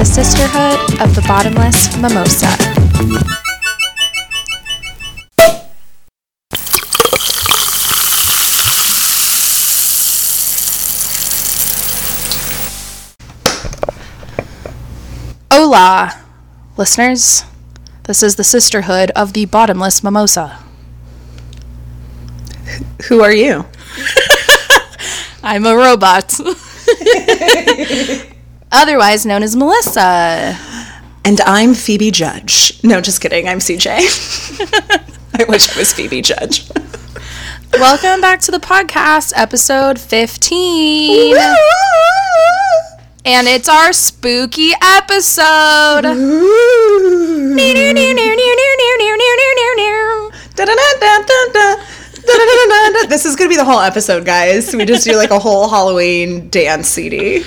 [0.00, 2.46] the Sisterhood of the Bottomless Mimosa.
[15.52, 16.18] Hola,
[16.78, 17.44] listeners.
[18.04, 20.64] This is the Sisterhood of the Bottomless Mimosa.
[23.08, 23.66] Who are you?
[25.42, 26.32] I'm a robot.
[28.72, 30.56] Otherwise known as Melissa.
[31.24, 32.80] And I'm Phoebe Judge.
[32.84, 33.48] No, just kidding.
[33.48, 33.88] I'm CJ.
[35.40, 36.70] I wish I was Phoebe Judge.
[37.72, 41.36] Welcome back to the podcast, episode 15.
[43.24, 46.04] And it's our spooky episode.
[53.08, 54.74] This is gonna be the whole episode, guys.
[54.74, 57.44] We just do like a whole Halloween dance CD.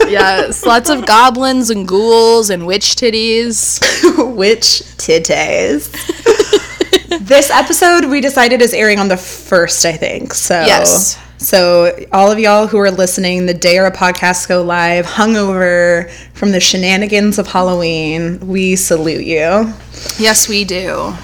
[0.00, 3.80] yes, lots of goblins and ghouls and witch titties.
[4.36, 5.90] Witch titties.
[7.26, 10.32] this episode we decided is airing on the first, I think.
[10.34, 11.18] So Yes.
[11.38, 16.52] So all of y'all who are listening, the day our podcasts go live, hungover from
[16.52, 19.72] the shenanigans of Halloween, we salute you.
[20.18, 21.14] Yes, we do.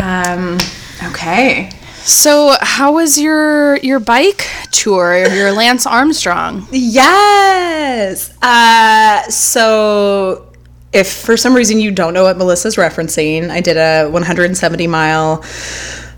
[0.00, 0.58] Um.
[1.04, 1.70] Okay.
[2.04, 5.24] So, how was your your bike tour?
[5.32, 6.66] Your Lance Armstrong?
[6.72, 8.36] Yes.
[8.42, 10.50] Uh, so,
[10.92, 15.44] if for some reason you don't know what Melissa's referencing, I did a 170 mile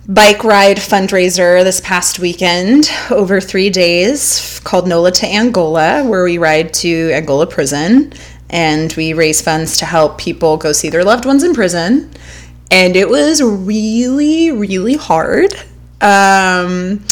[0.08, 6.38] bike ride fundraiser this past weekend over three days called NOLA to Angola, where we
[6.38, 8.12] ride to Angola prison
[8.48, 12.10] and we raise funds to help people go see their loved ones in prison.
[12.70, 15.54] And it was really, really hard.
[16.04, 17.02] Um,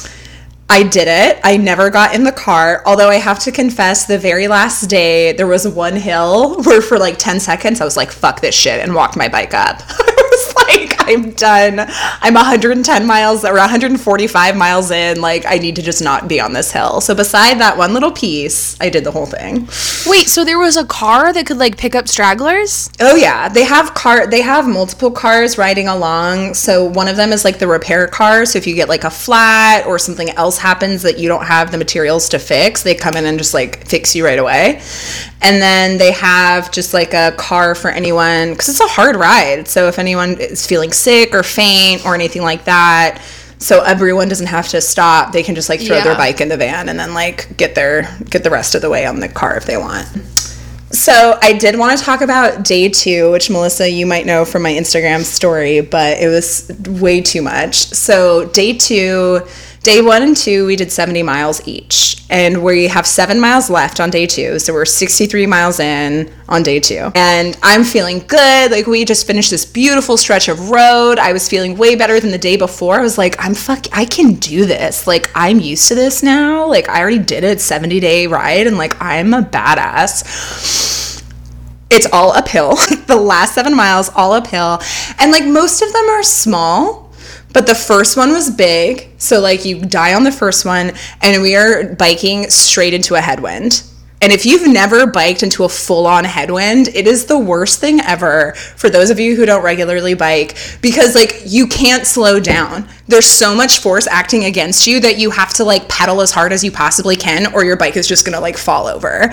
[0.69, 1.41] I did it.
[1.45, 2.83] I never got in the car.
[2.87, 6.99] Although I have to confess, the very last day, there was one hill where for
[6.99, 9.83] like 10 seconds I was like, fuck this shit, and walked my bike up.
[10.69, 11.81] like, I'm done.
[12.21, 15.21] I'm 110 miles or 145 miles in.
[15.21, 17.01] Like, I need to just not be on this hill.
[17.01, 19.69] So, beside that one little piece, I did the whole thing.
[20.07, 22.91] Wait, so there was a car that could like pick up stragglers?
[23.01, 24.27] Oh yeah, they have car.
[24.27, 26.55] They have multiple cars riding along.
[26.55, 28.45] So one of them is like the repair car.
[28.47, 31.73] So if you get like a flat or something else happens that you don't have
[31.73, 34.83] the materials to fix, they come in and just like fix you right away.
[35.41, 39.67] And then they have just like a car for anyone because it's a hard ride.
[39.67, 43.23] So if anyone is feeling sick or faint or anything like that.
[43.59, 45.33] So everyone doesn't have to stop.
[45.33, 48.09] They can just like throw their bike in the van and then like get their
[48.29, 50.09] get the rest of the way on the car if they want.
[50.91, 54.63] So I did want to talk about day two, which Melissa, you might know from
[54.63, 57.77] my Instagram story, but it was way too much.
[57.77, 59.41] So day two,
[59.83, 62.25] day one and two, we did 70 miles each.
[62.31, 64.59] And we have seven miles left on day two.
[64.59, 67.11] So we're 63 miles in on day two.
[67.15, 68.71] And I'm feeling good.
[68.71, 71.19] Like we just finished this beautiful stretch of road.
[71.19, 72.99] I was feeling way better than the day before.
[72.99, 75.07] I was like, I'm fuck I can do this.
[75.07, 76.67] Like I'm used to this now.
[76.67, 81.03] Like I already did it 70 day ride and like I'm a badass
[81.95, 82.77] it's all uphill.
[83.07, 84.81] the last seven miles, all uphill.
[85.19, 87.12] And like most of them are small,
[87.53, 89.09] but the first one was big.
[89.19, 93.21] So like you die on the first one, and we are biking straight into a
[93.21, 93.83] headwind.
[94.23, 98.01] And if you've never biked into a full on headwind, it is the worst thing
[98.03, 102.89] ever for those of you who don't regularly bike because, like, you can't slow down.
[103.09, 106.53] There's so much force acting against you that you have to, like, pedal as hard
[106.53, 109.33] as you possibly can, or your bike is just gonna, like, fall over.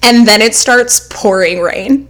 [0.00, 2.08] And then it starts pouring rain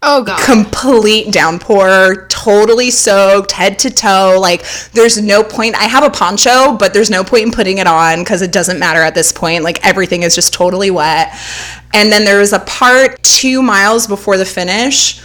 [0.00, 0.40] Oh god.
[0.44, 4.38] complete downpour, totally soaked, head to toe.
[4.40, 5.74] Like, there's no point.
[5.74, 8.78] I have a poncho, but there's no point in putting it on because it doesn't
[8.78, 9.64] matter at this point.
[9.64, 11.36] Like, everything is just totally wet.
[11.94, 15.20] And then there was a part two miles before the finish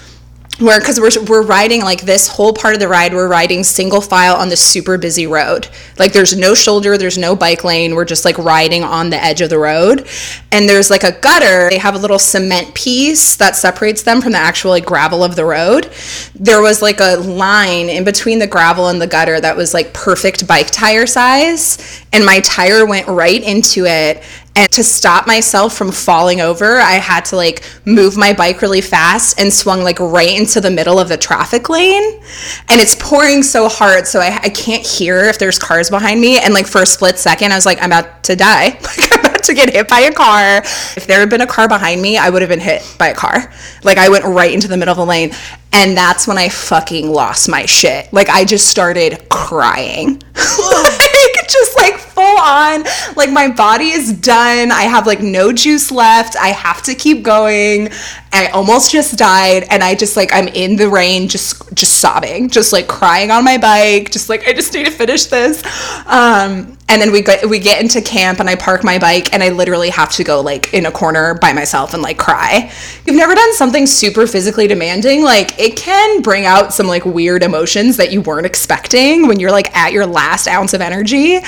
[0.63, 4.01] where because we're, we're riding like this whole part of the ride we're riding single
[4.01, 5.67] file on this super busy road.
[5.99, 9.41] Like there's no shoulder there's no bike lane we're just like riding on the edge
[9.41, 10.07] of the road.
[10.51, 11.69] And there's like a gutter.
[11.69, 15.35] They have a little cement piece that separates them from the actual like gravel of
[15.35, 15.91] the road.
[16.35, 19.93] There was like a line in between the gravel and the gutter that was like
[19.93, 24.23] perfect bike tire size and my tire went right into it
[24.55, 28.81] and to stop myself from falling over, I had to like move my bike really
[28.81, 32.21] fast and swung like right into the middle of the traffic lane.
[32.69, 36.37] And it's pouring so hard, so I, I can't hear if there's cars behind me.
[36.37, 38.79] And like for a split second, I was like, I'm about to die.
[38.93, 40.57] Like I'm about to get hit by a car.
[40.95, 43.15] If there had been a car behind me, I would have been hit by a
[43.15, 43.51] car.
[43.83, 45.31] Like I went right into the middle of the lane.
[45.73, 48.11] And that's when I fucking lost my shit.
[48.13, 50.21] Like I just started crying.
[50.35, 52.83] like just like full on
[53.15, 54.71] like my body is done.
[54.71, 56.35] I have like no juice left.
[56.35, 57.89] I have to keep going.
[58.31, 62.49] I almost just died and I just like I'm in the rain just just sobbing,
[62.49, 65.63] just like crying on my bike, just like I just need to finish this.
[66.05, 69.41] Um and then we get we get into camp and I park my bike and
[69.41, 72.71] I literally have to go like in a corner by myself and like cry.
[73.05, 77.41] You've never done something super physically demanding, like it can bring out some like weird
[77.41, 81.39] emotions that you weren't expecting when you're like at your last ounce of energy.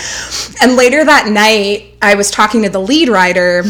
[0.62, 3.64] And later that night, I was talking to the lead rider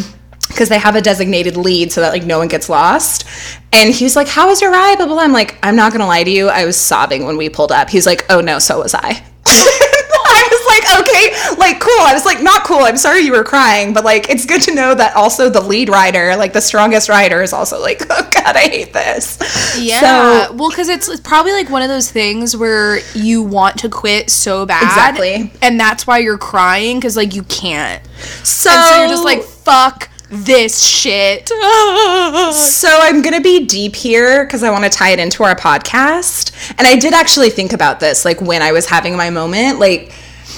[0.48, 3.26] because they have a designated lead so that like no one gets lost.
[3.74, 5.16] And he was like, "How was your ride?" Blah blah.
[5.16, 5.24] blah.
[5.24, 6.48] I'm like, "I'm not gonna lie to you.
[6.48, 10.48] I was sobbing when we pulled up." He's like, "Oh no, so was I." I
[10.52, 12.02] was like, okay, like cool.
[12.02, 12.80] I was like, not cool.
[12.80, 15.90] I'm sorry you were crying, but like, it's good to know that also the lead
[15.90, 19.38] rider, like the strongest rider, is also like, oh god, I hate this.
[19.80, 20.50] Yeah.
[20.52, 24.30] well, because it's, it's probably like one of those things where you want to quit
[24.30, 24.84] so bad.
[24.84, 25.52] Exactly.
[25.62, 28.06] And that's why you're crying because like you can't.
[28.44, 31.52] So, And so you're just like, fuck this shit.
[32.56, 36.76] So I'm gonna be deep here because I want to tie it into our podcast.
[36.78, 40.14] And I did actually think about this, like when I was having my moment, like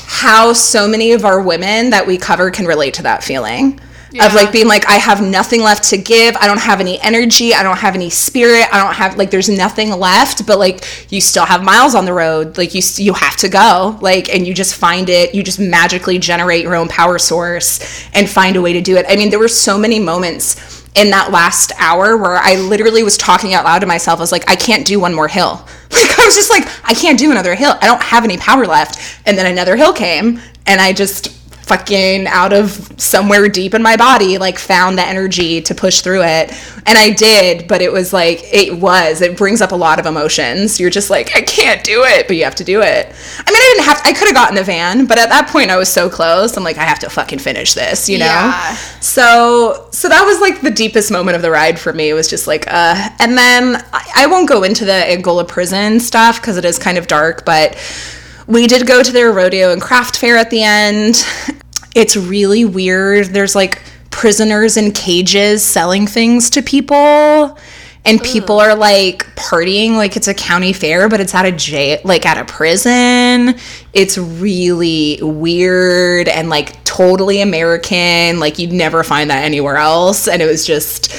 [0.07, 3.77] how so many of our women that we cover can relate to that feeling.
[4.09, 4.25] Yeah.
[4.25, 6.37] Of like being like, I have nothing left to give.
[6.37, 7.53] I don't have any energy.
[7.53, 8.65] I don't have any spirit.
[8.71, 10.47] I don't have like, there's nothing left.
[10.47, 12.57] But like, you still have miles on the road.
[12.57, 13.99] Like you, you have to go.
[14.01, 15.35] Like, and you just find it.
[15.35, 19.05] You just magically generate your own power source and find a way to do it.
[19.09, 23.17] I mean, there were so many moments in that last hour where I literally was
[23.17, 24.19] talking out loud to myself.
[24.19, 25.65] I was like, I can't do one more hill.
[25.89, 27.73] Like I was just like, I can't do another hill.
[27.81, 29.21] I don't have any power left.
[29.25, 31.29] And then another hill came and I just
[31.67, 36.23] fucking out of somewhere deep in my body like found the energy to push through
[36.23, 36.51] it.
[36.85, 40.05] And i did but it was like it was it brings up a lot of
[40.05, 40.79] emotions.
[40.79, 43.05] You're just like i can't do it but you have to do it.
[43.05, 45.69] I mean i didn't have i could have gotten the van but at that point
[45.69, 46.55] i was so close.
[46.55, 48.25] I'm like i have to fucking finish this you know?
[48.25, 48.75] Yeah.
[49.01, 52.09] so so that was like the deepest moment of the ride for me.
[52.09, 55.99] It was just like uh and then I, I won't go into the Angola prison
[55.99, 57.75] stuff because it is kind of dark, but
[58.47, 61.25] we did go to their rodeo and craft fair at the end.
[61.95, 63.27] It's really weird.
[63.27, 67.57] There's like prisoners in cages selling things to people.
[68.05, 71.99] And people are like partying like it's a county fair, but it's at a jail,
[72.05, 73.55] like at a prison.
[73.91, 78.39] It's really weird and like totally American.
[78.39, 80.29] Like you'd never find that anywhere else.
[80.29, 81.11] And it was just,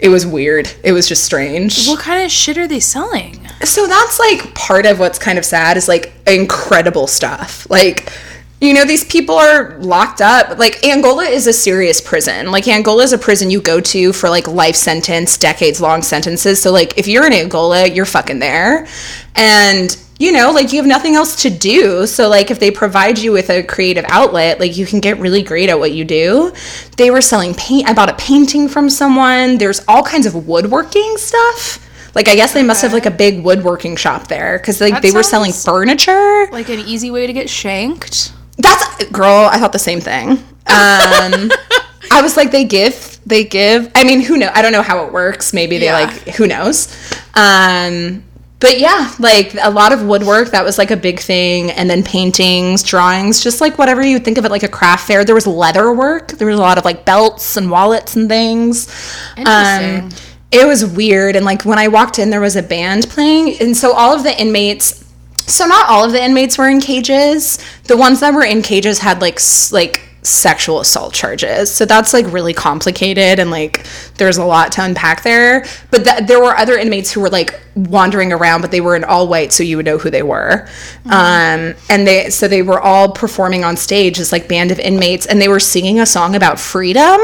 [0.00, 0.70] it was weird.
[0.84, 1.86] It was just strange.
[1.86, 3.46] what kind of shit are they selling?
[3.62, 7.68] So that's like part of what's kind of sad is like incredible stuff.
[7.70, 8.12] Like,
[8.60, 10.58] you know, these people are locked up.
[10.58, 12.50] Like, Angola is a serious prison.
[12.50, 16.60] Like, Angola is a prison you go to for like life sentence, decades long sentences.
[16.62, 18.86] So, like, if you're in Angola, you're fucking there.
[19.34, 22.06] And, you know, like, you have nothing else to do.
[22.06, 25.42] So, like, if they provide you with a creative outlet, like, you can get really
[25.42, 26.52] great at what you do.
[26.96, 27.88] They were selling paint.
[27.88, 29.58] I bought a painting from someone.
[29.58, 31.82] There's all kinds of woodworking stuff.
[32.14, 35.02] Like I guess they must have like a big woodworking shop there because like That
[35.02, 36.46] they were selling furniture.
[36.50, 38.32] Like an easy way to get shanked?
[38.56, 39.50] That's girl.
[39.52, 40.30] I thought the same thing.
[40.30, 40.40] Um,
[42.10, 43.92] I was like, they give, they give.
[43.94, 44.50] I mean, who know?
[44.54, 45.52] I don't know how it works.
[45.52, 46.00] Maybe they Yeah.
[46.06, 46.88] like, who knows?
[47.34, 48.24] Um,
[48.58, 50.50] but yeah, like a lot of woodwork.
[50.50, 54.38] That was like a big thing, and then paintings, drawings, just like whatever you think
[54.38, 55.24] of it like a craft fair.
[55.24, 56.32] There was leather work.
[56.32, 58.88] There was a lot of like belts and wallets and things.
[59.36, 60.04] Interesting.
[60.04, 60.10] Um,
[60.52, 63.76] it was weird, and like when I walked in, there was a band playing, and
[63.76, 65.04] so all of the inmates
[65.46, 67.58] so not all of the inmates were in cages.
[67.84, 69.38] The ones that were in cages had like
[69.70, 71.72] like sexual assault charges.
[71.72, 75.64] So that's like really complicated and like there's a lot to unpack there.
[75.90, 79.04] But th- there were other inmates who were like wandering around, but they were in
[79.04, 80.68] all white, so you would know who they were.
[81.06, 85.26] Um, and they so they were all performing on stage as like band of inmates,
[85.26, 87.20] and they were singing a song about freedom.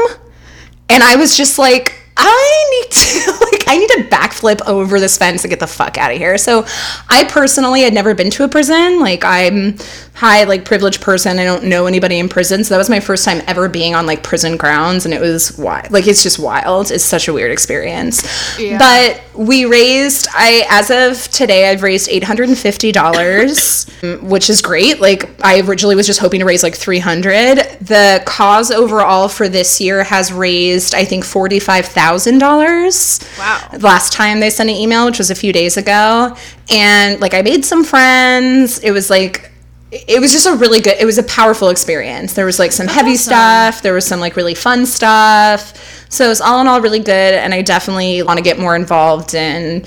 [0.89, 5.17] And I was just like, I need to like I need to backflip over this
[5.17, 6.37] fence and get the fuck out of here.
[6.37, 6.65] So
[7.09, 8.99] I personally had never been to a prison.
[8.99, 9.77] Like I'm
[10.15, 11.39] high like privileged person.
[11.39, 12.63] I don't know anybody in prison.
[12.63, 15.57] So that was my first time ever being on like prison grounds and it was
[15.57, 15.91] wild.
[15.91, 16.91] Like it's just wild.
[16.91, 18.23] It's such a weird experience.
[18.59, 18.77] Yeah.
[18.77, 25.01] But we raised I as of today I've raised $850, which is great.
[25.01, 27.57] Like I originally was just hoping to raise like 300.
[27.81, 33.39] The cause overall for this year has raised I think $45,000.
[33.39, 33.52] Wow.
[33.79, 36.35] Last time they sent an email, which was a few days ago,
[36.69, 38.79] and like I made some friends.
[38.79, 39.51] It was like
[39.91, 42.87] it was just a really good it was a powerful experience there was like some
[42.87, 43.31] heavy awesome.
[43.31, 46.97] stuff there was some like really fun stuff so it was all in all really
[46.97, 49.85] good and i definitely want to get more involved in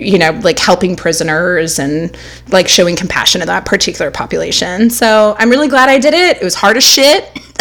[0.00, 2.16] you know, like helping prisoners and
[2.48, 4.88] like showing compassion to that particular population.
[4.88, 6.38] So I'm really glad I did it.
[6.38, 7.30] It was hard as shit.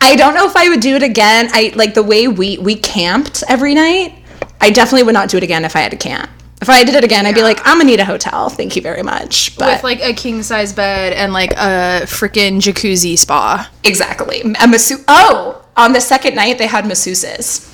[0.00, 1.48] I don't know if I would do it again.
[1.52, 4.22] I like the way we we camped every night.
[4.60, 6.30] I definitely would not do it again if I had to camp.
[6.62, 8.48] If I did it again, I'd be like, I'm gonna need a hotel.
[8.48, 9.56] Thank you very much.
[9.58, 13.70] But With like a king size bed and like a freaking jacuzzi spa.
[13.84, 15.04] exactly, a masseuse.
[15.06, 17.70] Oh, on the second night they had masseuses.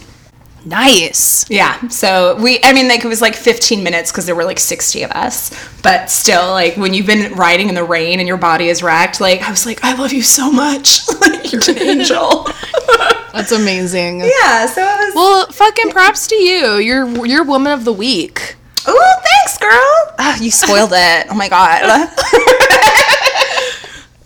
[0.64, 1.48] Nice.
[1.50, 1.88] Yeah.
[1.88, 5.02] So we, I mean, like it was like 15 minutes because there were like 60
[5.02, 5.50] of us.
[5.82, 9.20] But still, like when you've been riding in the rain and your body is wrecked,
[9.20, 11.00] like I was like, I love you so much.
[11.20, 12.46] like you're an angel.
[13.32, 14.20] That's amazing.
[14.20, 14.66] yeah.
[14.66, 15.14] So it was.
[15.14, 16.76] Well, fucking props to you.
[16.76, 18.56] You're you're woman of the week.
[18.86, 20.14] oh, thanks, girl.
[20.18, 21.26] Ah, you spoiled it.
[21.30, 21.82] Oh my god.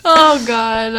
[0.08, 0.94] Oh god.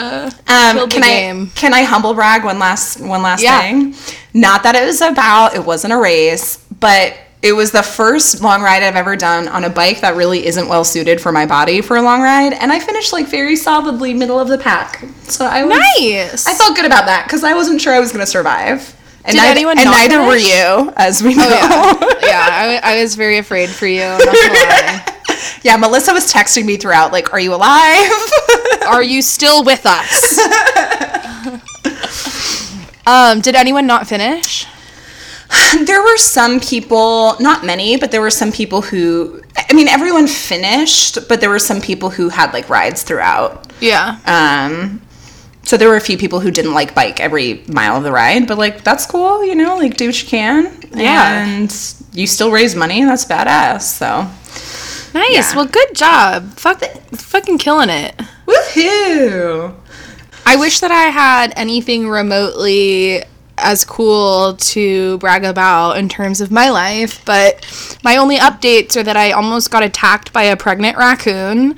[0.47, 1.47] Um, can I game.
[1.55, 3.61] can I humble brag one last one last Yeah.
[3.61, 3.95] thing?
[4.33, 8.61] Not that it was about it wasn't a race, but it was the first long
[8.61, 11.81] ride I've ever done on a bike that really isn't well suited for my body
[11.81, 15.03] for a long ride, and I finished like very solidly middle of the pack.
[15.23, 16.45] So I was nice.
[16.47, 18.93] I felt good about that because I wasn't sure I was going to survive.
[19.23, 21.43] And Did neither, anyone and neither were you, as we know.
[21.49, 22.27] Oh, yeah.
[22.27, 24.01] yeah, I, I was very afraid for you.
[25.47, 25.59] I'm not gonna lie.
[25.63, 28.11] yeah, Melissa was texting me throughout, like, "Are you alive?"
[28.87, 30.39] Are you still with us?
[33.07, 34.65] um, did anyone not finish?
[35.85, 40.27] there were some people, not many, but there were some people who, I mean, everyone
[40.27, 43.71] finished, but there were some people who had like rides throughout.
[43.79, 44.19] Yeah.
[44.25, 45.01] Um,
[45.63, 48.47] so there were a few people who didn't like bike every mile of the ride,
[48.47, 50.77] but like that's cool, you know, like do what you can.
[50.93, 51.45] Yeah.
[51.45, 51.73] And
[52.13, 53.81] you still raise money, that's badass.
[53.81, 54.27] So
[55.17, 55.51] Nice.
[55.51, 55.55] yeah.
[55.55, 56.53] Well, good job.
[56.53, 56.81] Fuck,
[57.11, 58.15] fucking killing it.
[58.45, 59.73] woohoo!
[60.45, 63.23] I wish that I had anything remotely
[63.57, 67.65] as cool to brag about in terms of my life, but
[68.03, 71.75] my only updates are that I almost got attacked by a pregnant raccoon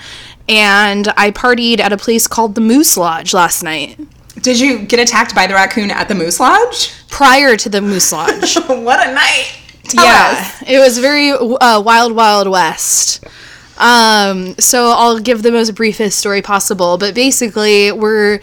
[0.47, 3.99] and I partied at a place called the Moose Lodge last night.
[4.41, 6.91] Did you get attacked by the raccoon at the Moose Lodge?
[7.09, 8.55] Prior to the Moose Lodge.
[8.67, 9.51] what a night!
[9.89, 10.63] Tell yeah, us.
[10.67, 13.23] it was very uh, wild, wild west.
[13.77, 18.39] Um, so I'll give the most briefest story possible, but basically, we're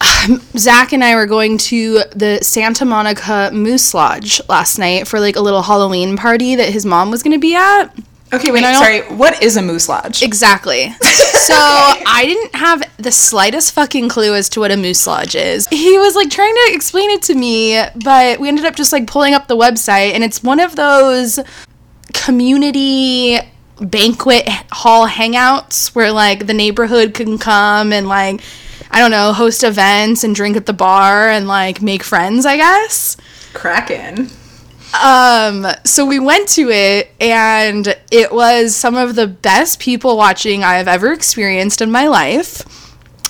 [0.56, 5.36] Zach and I were going to the Santa Monica Moose Lodge last night for like
[5.36, 7.86] a little Halloween party that his mom was going to be at.
[8.32, 8.62] Okay, wait.
[8.62, 9.02] Sorry.
[9.02, 10.22] What is a Moose Lodge?
[10.22, 10.94] Exactly.
[11.46, 15.68] So I didn't have the slightest fucking clue as to what a moose lodge is.
[15.68, 19.06] He was like trying to explain it to me, but we ended up just like
[19.06, 21.38] pulling up the website, and it's one of those
[22.14, 23.38] community
[23.80, 28.40] banquet hall hangouts where like the neighborhood can come and like
[28.90, 32.56] I don't know, host events and drink at the bar and like make friends, I
[32.56, 33.16] guess.
[33.52, 34.30] Kraken.
[35.02, 40.64] Um, so we went to it and it was some of the best people watching
[40.64, 42.62] I have ever experienced in my life.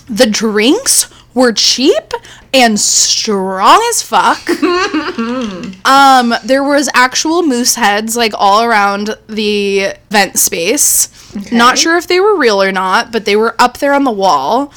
[0.08, 2.12] The drinks were cheap
[2.54, 4.49] and strong as fuck.
[5.85, 11.12] um, there was actual moose heads like all around the event space.
[11.52, 14.11] Not sure if they were real or not, but they were up there on the
[14.11, 14.73] wall.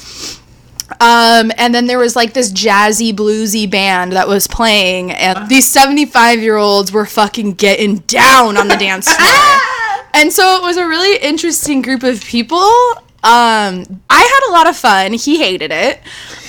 [1.00, 5.68] Um, and then there was like this jazzy bluesy band that was playing, and these
[5.68, 9.60] 75 year olds were fucking getting down on the dance floor.
[10.14, 12.58] and so it was a really interesting group of people.
[13.22, 15.12] Um, I had a lot of fun.
[15.12, 15.98] He hated it.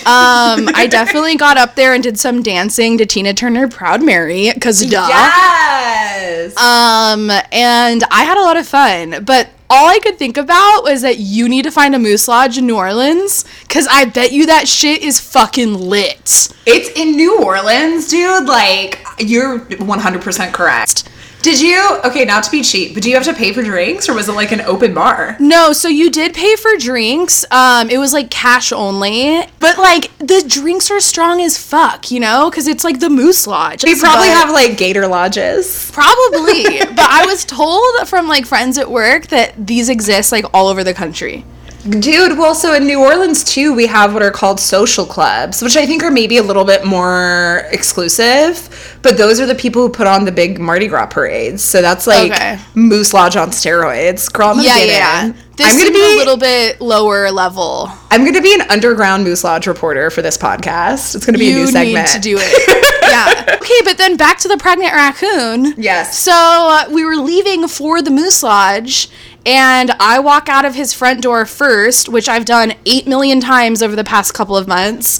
[0.01, 4.51] Um, I definitely got up there and did some dancing to Tina Turner Proud Mary,
[4.53, 5.05] because duh.
[5.07, 6.57] Yes.
[6.57, 11.01] Um, and I had a lot of fun, but all I could think about was
[11.01, 14.45] that you need to find a moose lodge in New Orleans, because I bet you
[14.47, 16.49] that shit is fucking lit.
[16.65, 18.47] It's in New Orleans, dude.
[18.47, 21.09] Like, you're 100% correct.
[21.41, 24.07] Did you, okay, not to be cheap, but do you have to pay for drinks
[24.07, 25.35] or was it like an open bar?
[25.39, 27.43] No, so you did pay for drinks.
[27.49, 32.19] Um, it was like cash only, but like the drinks are strong as fuck, you
[32.19, 33.83] know, because it's like the Moose Lodge.
[33.83, 35.89] You probably But- have like gator lodges.
[35.91, 40.67] probably, but I was told from like friends at work that these exist like all
[40.67, 41.43] over the country.
[41.89, 45.75] Dude, well, so in New Orleans too, we have what are called social clubs, which
[45.75, 48.97] I think are maybe a little bit more exclusive.
[49.01, 51.63] But those are the people who put on the big Mardi Gras parades.
[51.63, 52.59] So that's like Okay.
[52.75, 54.31] Moose Lodge on steroids.
[54.31, 55.25] Girl, Yeah, yeah.
[55.25, 55.35] in.
[55.55, 57.89] This I'm gonna be a little bit lower level.
[58.09, 61.15] I'm gonna be an underground Moose Lodge reporter for this podcast.
[61.15, 62.07] It's gonna be a new you segment.
[62.07, 63.01] need to do it.
[63.09, 63.47] yeah.
[63.61, 65.75] Okay, but then back to the pregnant raccoon.
[65.77, 66.17] Yes.
[66.19, 69.07] So uh, we were leaving for the Moose Lodge,
[69.45, 73.81] and I walk out of his front door first, which I've done eight million times
[73.81, 75.19] over the past couple of months.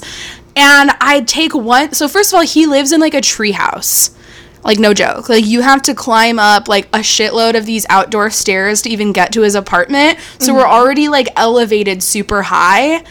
[0.54, 1.92] And I take one.
[1.92, 4.16] So first of all, he lives in like a treehouse.
[4.64, 5.28] Like no joke.
[5.28, 9.12] Like you have to climb up like a shitload of these outdoor stairs to even
[9.12, 10.20] get to his apartment.
[10.38, 10.72] So we're mm-hmm.
[10.72, 13.04] already like elevated super high.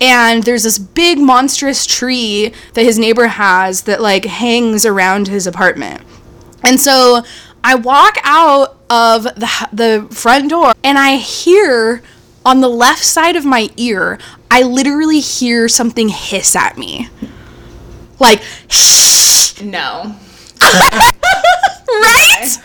[0.00, 5.46] And there's this big monstrous tree that his neighbor has that like hangs around his
[5.46, 6.02] apartment.
[6.64, 7.22] And so
[7.66, 12.00] I walk out of the the front door and I hear
[12.44, 14.20] on the left side of my ear,
[14.52, 17.08] I literally hear something hiss at me.
[18.20, 20.14] Like shh No.
[21.88, 22.58] right?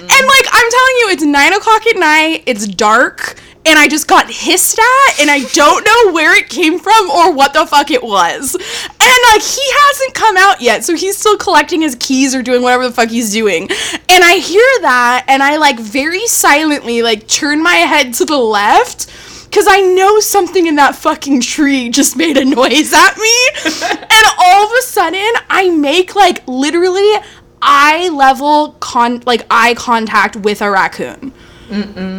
[0.00, 4.08] And like I'm telling you, it's nine o'clock at night, it's dark, and I just
[4.08, 7.90] got hissed at, and I don't know where it came from or what the fuck
[7.90, 8.54] it was.
[8.54, 12.62] And like he hasn't come out yet, so he's still collecting his keys or doing
[12.62, 13.68] whatever the fuck he's doing.
[14.08, 18.38] And I hear that, and I like very silently like turn my head to the
[18.38, 19.06] left.
[19.50, 23.48] Cause I know something in that fucking tree just made a noise at me.
[23.64, 27.14] and all of a sudden I make like literally
[27.62, 31.32] eye level con like eye contact with a raccoon.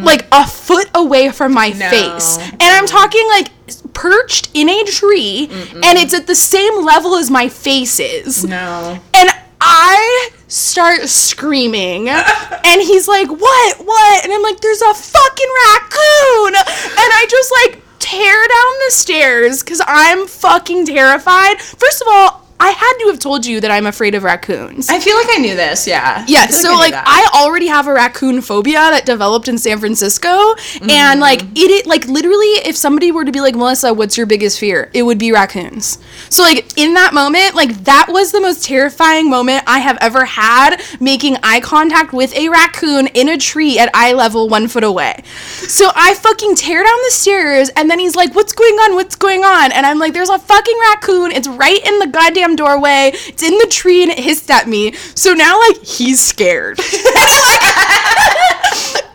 [0.04, 2.38] Like a foot away from my face.
[2.38, 3.48] And I'm talking like
[3.92, 8.44] perched in a tree and it's at the same level as my face is.
[8.44, 8.98] No.
[9.14, 9.30] And
[9.60, 12.08] I start screaming.
[12.64, 13.76] and he's like, What?
[13.78, 14.24] What?
[14.24, 16.54] And I'm like, There's a fucking raccoon.
[16.56, 21.60] And I just like tear down the stairs because I'm fucking terrified.
[21.60, 24.88] First of all, I had to have told you that I'm afraid of raccoons.
[24.88, 26.24] I feel like I knew this, yeah.
[26.28, 26.94] Yeah, so I like.
[26.94, 30.90] I already have a raccoon phobia that developed in San Francisco, Mm-hmm.
[30.90, 34.26] and like it, it, like literally, if somebody were to be like Melissa, what's your
[34.26, 34.90] biggest fear?
[34.92, 35.98] It would be raccoons.
[36.28, 40.24] So like in that moment, like that was the most terrifying moment I have ever
[40.26, 44.84] had, making eye contact with a raccoon in a tree at eye level, one foot
[44.84, 45.22] away.
[45.26, 48.94] So I fucking tear down the stairs, and then he's like, "What's going on?
[48.94, 51.32] What's going on?" And I'm like, "There's a fucking raccoon.
[51.32, 53.12] It's right in the goddamn doorway.
[53.14, 56.78] It's in the tree, and it hissed at me." So now like he's scared.
[56.78, 57.60] and he like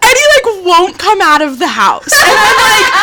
[0.06, 2.14] and he like won't come out of the house.
[2.14, 2.96] And I'm like,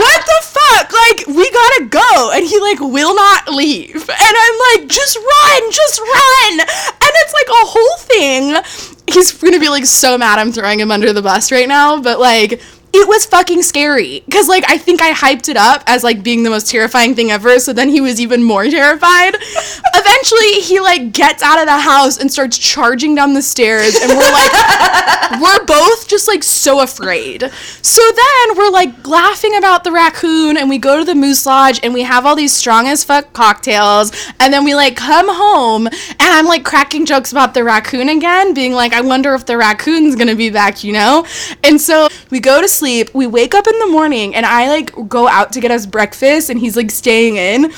[0.00, 0.92] what the fuck?
[0.92, 2.30] Like, we gotta go.
[2.34, 3.94] And he like will not leave.
[3.94, 6.60] And I'm like, just run, just run.
[6.60, 6.68] And
[7.02, 8.62] it's like a whole thing.
[9.06, 12.20] He's gonna be like so mad I'm throwing him under the bus right now, but
[12.20, 12.60] like
[12.94, 14.22] it was fucking scary.
[14.24, 17.30] Because like i think i hyped it up as like being the most terrifying thing
[17.30, 19.36] ever so then he was even more terrified.
[19.94, 24.10] Eventually he like gets out of the house and starts charging down the stairs and
[24.10, 27.50] we're like we're both just like so afraid.
[27.82, 31.80] So then we're like laughing about the raccoon and we go to the moose lodge
[31.82, 35.86] and we have all these strong as fuck cocktails and then we like come home
[35.86, 39.56] and i'm like cracking jokes about the raccoon again being like i wonder if the
[39.56, 41.26] raccoon's gonna be back you know?
[41.62, 42.83] And so we go to sleep
[43.14, 46.50] we wake up in the morning and i like go out to get us breakfast
[46.50, 47.72] and he's like staying in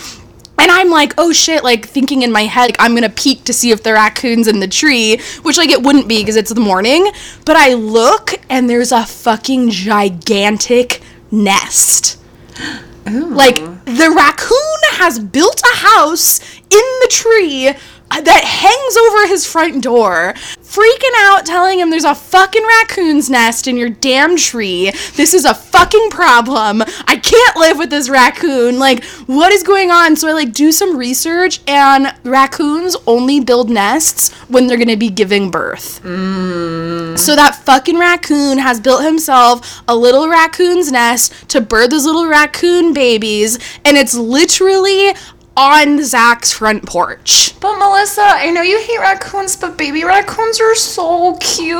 [0.58, 3.52] and I'm like, oh shit, like thinking in my head, like, I'm gonna peek to
[3.52, 6.60] see if the raccoon's in the tree, which like it wouldn't be because it's the
[6.60, 7.10] morning.
[7.44, 12.18] But I look and there's a fucking gigantic nest.
[13.06, 17.72] Like the raccoon has built a house in the tree
[18.10, 23.66] that hangs over his front door, freaking out, telling him there's a fucking raccoon's nest
[23.66, 24.90] in your damn tree.
[25.14, 26.82] This is a fucking problem.
[27.06, 28.78] I can't live with this raccoon.
[28.78, 30.16] Like, what is going on?
[30.16, 35.10] So I like do some research, and raccoons only build nests when they're gonna be
[35.10, 36.00] giving birth.
[36.02, 37.18] Mm.
[37.18, 42.26] So that fucking raccoon has built himself a little raccoon's nest to birth his little
[42.26, 45.14] raccoon babies, and it's literally
[45.56, 47.54] on Zach's front porch.
[47.60, 51.76] But Melissa, I know you hate raccoons, but baby raccoons are so cute.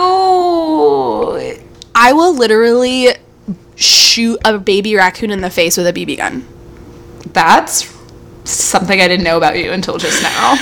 [1.95, 3.09] I will literally
[3.77, 6.47] shoot a baby raccoon in the face with a BB gun.
[7.33, 7.95] That's
[8.45, 10.55] something I didn't know about you until just now.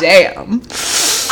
[0.00, 0.62] Damn.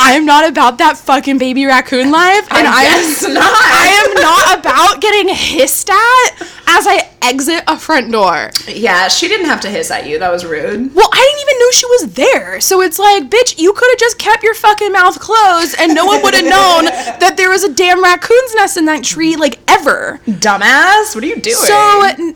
[0.00, 3.42] I am not about that fucking baby raccoon life, and I, guess am not.
[3.44, 6.30] I am not about getting hissed at
[6.68, 8.50] as I exit a front door.
[8.68, 10.18] Yeah, she didn't have to hiss at you.
[10.18, 10.94] That was rude.
[10.94, 12.60] Well, I didn't even know she was there.
[12.60, 16.04] So it's like, bitch, you could have just kept your fucking mouth closed and no
[16.04, 16.84] one would have known
[17.20, 20.20] that there was a damn raccoon's nest in that tree, like, ever.
[20.26, 21.56] Dumbass, what are you doing?
[21.56, 21.74] So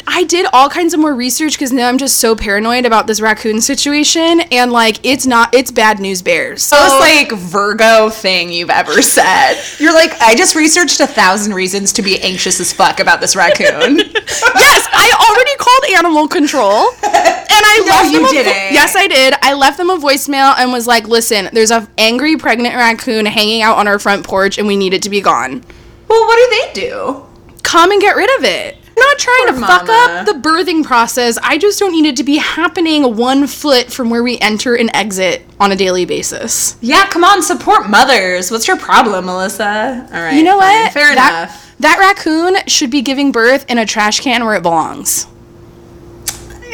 [0.07, 3.21] I did all kinds of more research because now I'm just so paranoid about this
[3.21, 4.41] raccoon situation.
[4.51, 6.63] And, like, it's not, it's bad news bears.
[6.63, 9.63] So, most like Virgo thing you've ever said.
[9.79, 13.37] You're like, I just researched a thousand reasons to be anxious as fuck about this
[13.37, 14.01] raccoon.
[14.29, 16.89] yes, I already called animal control.
[17.03, 18.73] And I No, left you them a.
[18.73, 19.35] Yes, I did.
[19.43, 23.63] I left them a voicemail and was like, "Listen, there's a angry pregnant raccoon hanging
[23.63, 25.63] out on our front porch and we need it to be gone.
[26.09, 27.27] well, what do they do?
[27.63, 31.39] Come and get rid of it." Not trying Poor to fuck up the birthing process.
[31.43, 34.91] I just don't need it to be happening one foot from where we enter and
[34.95, 36.77] exit on a daily basis.
[36.81, 38.51] Yeah, come on, support mothers.
[38.51, 40.09] What's your problem, Melissa?
[40.13, 40.35] All right.
[40.35, 40.93] You know fine, what?
[40.93, 41.75] Fair that, enough.
[41.81, 45.27] That raccoon should be giving birth in a trash can where it belongs.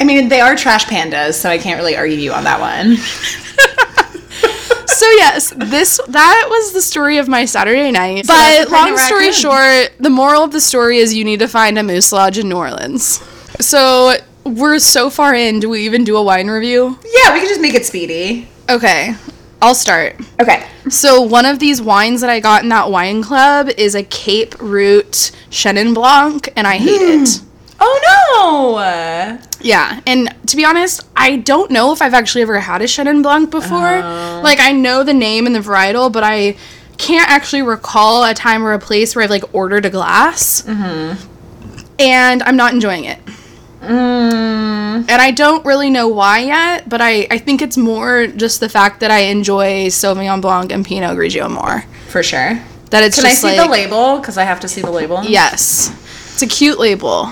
[0.00, 2.96] I mean, they are trash pandas, so I can't really argue you on that one.
[4.88, 8.26] So yes, this that was the story of my Saturday night.
[8.26, 11.78] that's but long story short, the moral of the story is you need to find
[11.78, 13.22] a moose lodge in New Orleans.
[13.60, 15.60] So we're so far in.
[15.60, 16.98] Do we even do a wine review?
[17.04, 18.48] Yeah, we can just make it speedy.
[18.70, 19.14] Okay,
[19.60, 20.16] I'll start.
[20.40, 20.66] Okay.
[20.88, 24.54] So one of these wines that I got in that wine club is a Cape
[24.58, 27.28] Root Chenin Blanc, and I hate it.
[27.28, 27.47] Hmm.
[27.80, 29.38] Oh no!
[29.60, 33.22] Yeah, and to be honest, I don't know if I've actually ever had a Chenin
[33.22, 34.00] Blanc before.
[34.42, 36.56] Like I know the name and the varietal, but I
[36.96, 40.64] can't actually recall a time or a place where I've like ordered a glass.
[40.66, 43.18] And I'm not enjoying it.
[43.82, 48.60] Mm, And I don't really know why yet, but I, I think it's more just
[48.60, 51.84] the fact that I enjoy Sauvignon Blanc and Pinot Grigio more.
[52.08, 52.60] for sure.
[52.90, 54.18] That it's Can I see like the label?
[54.18, 55.22] Because I have to see the label.
[55.24, 55.90] yes,
[56.32, 57.28] it's a cute label.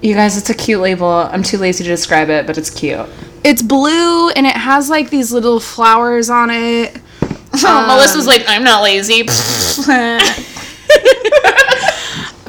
[0.00, 1.06] You guys, it's a cute label.
[1.08, 3.06] I'm too lazy to describe it, but it's cute.
[3.44, 6.96] It's blue and it has like these little flowers on it.
[7.62, 9.26] Melissa's like, I'm not lazy.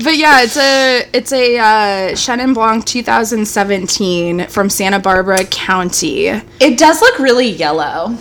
[0.04, 6.28] But yeah, it's a it's a uh, Chenin Blanc 2017 from Santa Barbara County.
[6.28, 8.18] it does look really yellow.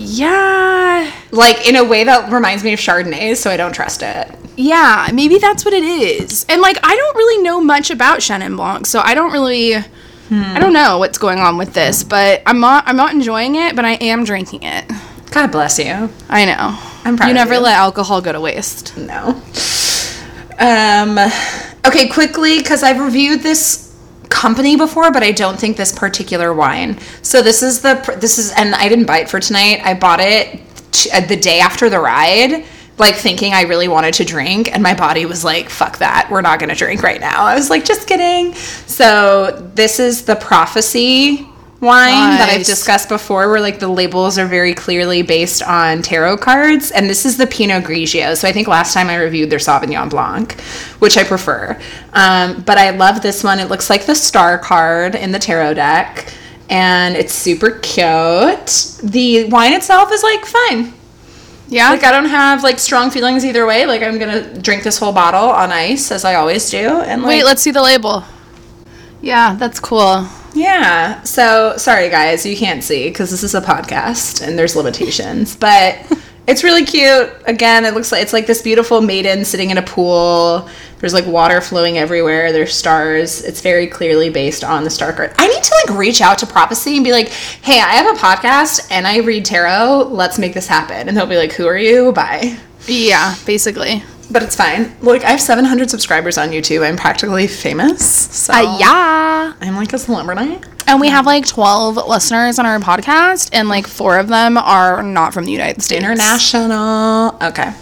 [0.00, 4.28] Yeah, Like in a way that reminds me of Chardonnay, so I don't trust it.
[4.56, 6.44] yeah, maybe that's what it is.
[6.48, 10.58] And like, I don't really know much about Chenin Blanc, so I don't really, I
[10.60, 12.02] don't know what's going on with this.
[12.04, 14.84] But I'm not I'm not enjoying it, but I am drinking it.
[15.32, 16.10] God bless you.
[16.28, 16.78] I know.
[17.04, 17.60] I'm proud You never you.
[17.60, 18.96] let alcohol go to waste.
[18.96, 19.40] No.
[20.58, 21.18] Um,
[21.86, 23.89] okay, quickly, because I've reviewed this
[24.30, 26.98] company before, but I don't think this particular wine.
[27.22, 29.80] So this is the this is, and I didn't buy it for tonight.
[29.84, 30.60] I bought it
[31.12, 32.64] uh, the day after the ride,
[32.96, 36.40] like thinking I really wanted to drink, and my body was like, "Fuck that, we're
[36.40, 41.49] not gonna drink right now." I was like, "Just kidding." So this is the Prophecy
[41.80, 46.38] wine that I've discussed before, where like the labels are very clearly based on tarot
[46.38, 48.36] cards, and this is the Pinot Grigio.
[48.36, 50.60] So I think last time I reviewed their Sauvignon Blanc,
[51.00, 51.80] which I prefer.
[52.12, 53.58] Um, but I love this one.
[53.58, 56.32] It looks like the star card in the tarot deck,
[56.68, 58.98] and it's super cute.
[59.02, 60.92] The wine itself is like fine.
[61.68, 61.90] Yeah.
[61.90, 63.86] Like I don't have like strong feelings either way.
[63.86, 67.00] Like I'm gonna drink this whole bottle on ice as I always do.
[67.00, 68.24] And like, Wait, let's see the label.
[69.20, 70.26] Yeah, that's cool.
[70.54, 71.22] Yeah.
[71.22, 75.98] So sorry, guys, you can't see because this is a podcast and there's limitations, but
[76.46, 77.30] it's really cute.
[77.46, 80.68] Again, it looks like it's like this beautiful maiden sitting in a pool.
[80.98, 82.52] There's like water flowing everywhere.
[82.52, 83.42] There's stars.
[83.44, 85.32] It's very clearly based on the star card.
[85.38, 88.18] I need to like reach out to Prophecy and be like, "Hey, I have a
[88.18, 90.08] podcast and I read tarot.
[90.10, 92.58] Let's make this happen." And they'll be like, "Who are you?" Bye.
[92.86, 94.02] Yeah, basically.
[94.30, 94.94] But it's fine.
[95.00, 96.86] Look, I have 700 subscribers on YouTube.
[96.86, 98.04] I'm practically famous.
[98.36, 99.54] So Uh, yeah.
[99.60, 100.58] I'm like a celebrity.
[100.86, 105.02] And we have like 12 listeners on our podcast, and like four of them are
[105.02, 106.02] not from the United States.
[106.02, 107.36] International.
[107.42, 107.72] Okay.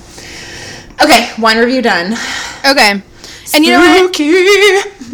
[1.02, 2.14] Okay, wine review done.
[2.68, 3.02] Okay.
[3.54, 4.16] And you know what?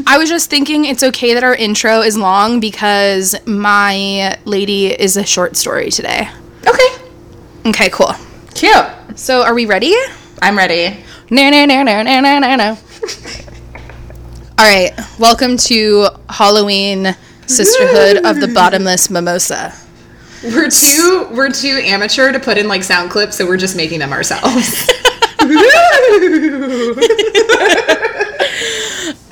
[0.06, 5.16] I was just thinking it's okay that our intro is long because my lady is
[5.16, 6.28] a short story today.
[6.66, 6.88] Okay.
[7.66, 8.12] Okay, cool.
[8.54, 8.74] Cute.
[9.16, 9.94] So are we ready?
[10.42, 10.96] I'm ready.
[11.30, 12.78] No, no, no, no, no, no, no, no.
[14.58, 14.92] All right.
[15.18, 19.72] Welcome to Halloween Sisterhood of the Bottomless Mimosa.
[20.42, 24.00] We're too we're too amateur to put in like sound clips, so we're just making
[24.00, 24.90] them ourselves.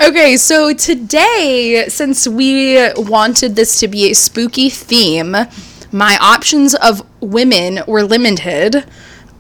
[0.01, 5.37] Okay, so today, since we wanted this to be a spooky theme,
[5.93, 8.85] my options of women were limited,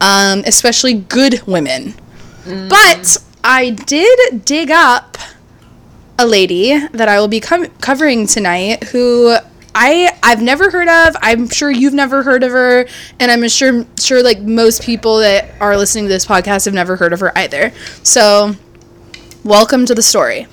[0.00, 1.94] um, especially good women.
[2.44, 5.18] But I did dig up
[6.18, 9.36] a lady that I will be com- covering tonight who
[9.74, 11.16] I I've never heard of.
[11.22, 12.86] I'm sure you've never heard of her,
[13.18, 16.96] and I'm sure sure like most people that are listening to this podcast have never
[16.96, 17.72] heard of her either.
[18.02, 18.54] So,
[19.44, 20.46] welcome to the story.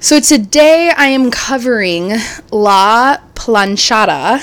[0.00, 2.12] So today I am covering
[2.52, 4.40] La Planchada,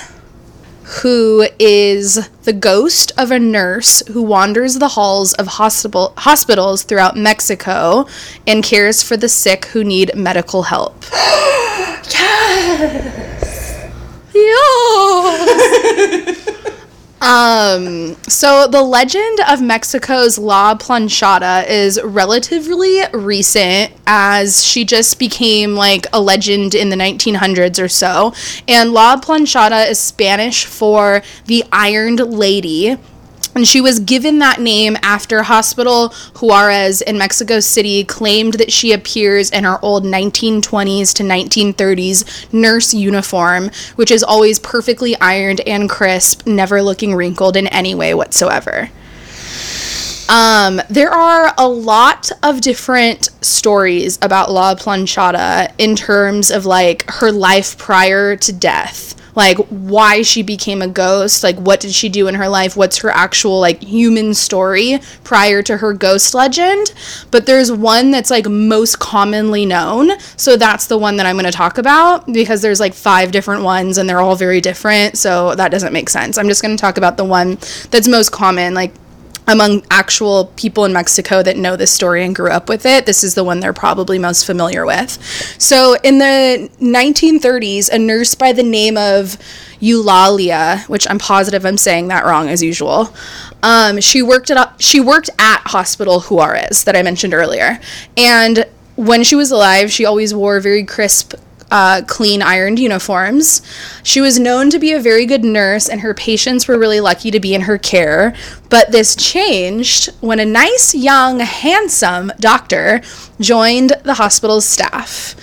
[0.86, 7.18] who is the ghost of a nurse who wanders the halls of hospital hospitals throughout
[7.18, 8.06] Mexico
[8.46, 11.04] and cares for the sick who need medical help.
[14.34, 16.46] yes.
[17.26, 25.74] Um, so the legend of Mexico's La Planchada is relatively recent as she just became
[25.74, 28.36] like a legend in the 1900s or so.
[28.68, 32.96] And La Planchada is Spanish for the Ironed Lady.
[33.56, 38.92] And she was given that name after Hospital Juarez in Mexico City claimed that she
[38.92, 45.90] appears in her old 1920s to 1930s nurse uniform, which is always perfectly ironed and
[45.90, 48.90] crisp, never looking wrinkled in any way whatsoever.
[50.28, 57.10] Um, there are a lot of different stories about La Planchada in terms of like
[57.10, 62.10] her life prior to death like why she became a ghost like what did she
[62.10, 66.94] do in her life what's her actual like human story prior to her ghost legend.
[67.32, 71.46] But there's one that's like most commonly known so that's the one that i'm going
[71.46, 75.56] to talk about because there's like five different ones and they're all very different so
[75.56, 76.38] that doesn't make sense.
[76.38, 77.58] I'm just going to talk about the one
[77.92, 78.94] that's most common like
[79.48, 83.24] among actual people in Mexico that know this story and grew up with it, this
[83.24, 85.12] is the one they're probably most familiar with.
[85.62, 89.38] So, in the 1930s, a nurse by the name of
[89.82, 93.14] Eulalia, which I'm positive I'm saying that wrong as usual,
[93.62, 97.80] um, she worked at she worked at Hospital Juarez that I mentioned earlier,
[98.18, 101.34] and when she was alive, she always wore very crisp
[101.72, 103.62] uh, clean ironed uniforms.
[104.04, 107.32] She was known to be a very good nurse, and her patients were really lucky
[107.32, 108.36] to be in her care.
[108.70, 113.02] But this changed when a nice, young, handsome doctor
[113.40, 115.36] joined the hospital's staff.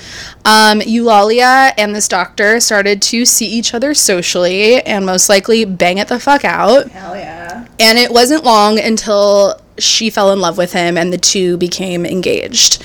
[0.44, 5.98] Um, Eulalia and this doctor started to see each other socially and most likely bang
[5.98, 6.88] it the fuck out.
[6.88, 7.66] Hell yeah.
[7.78, 12.06] And it wasn't long until she fell in love with him and the two became
[12.06, 12.82] engaged.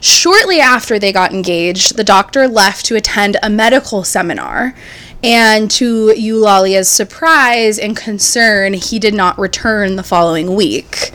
[0.00, 4.74] Shortly after they got engaged, the doctor left to attend a medical seminar.
[5.22, 11.12] And to Eulalia's surprise and concern, he did not return the following week.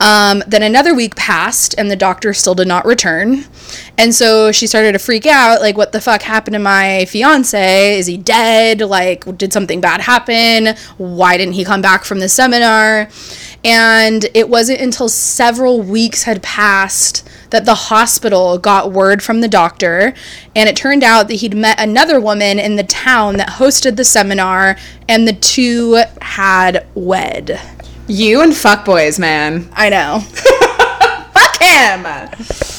[0.00, 3.44] Um, then another week passed and the doctor still did not return.
[3.98, 7.98] And so she started to freak out like, what the fuck happened to my fiance?
[7.98, 8.80] Is he dead?
[8.80, 10.74] Like, did something bad happen?
[10.96, 13.08] Why didn't he come back from the seminar?
[13.64, 19.48] And it wasn't until several weeks had passed that the hospital got word from the
[19.48, 20.14] doctor.
[20.56, 24.04] And it turned out that he'd met another woman in the town that hosted the
[24.04, 24.76] seminar,
[25.08, 27.60] and the two had wed.
[28.06, 29.68] You and fuckboys, man.
[29.72, 30.20] I know.
[30.24, 32.06] Fuck him.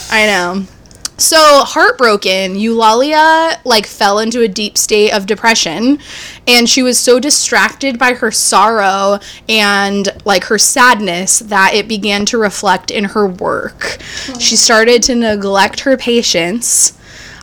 [0.10, 0.66] I know.
[1.22, 6.00] So heartbroken, Eulalia like fell into a deep state of depression
[6.48, 12.26] and she was so distracted by her sorrow and like her sadness that it began
[12.28, 13.98] to reflect in her work.
[14.40, 16.98] She started to neglect her patients.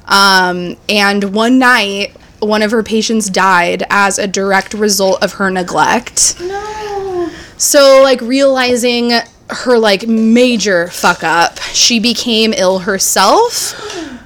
[0.06, 5.50] Um, and one night, one of her patients died as a direct result of her
[5.50, 6.40] neglect.
[6.40, 7.30] No.
[7.56, 9.12] So, like, realizing
[9.50, 13.74] her, like, major fuck up, she became ill herself.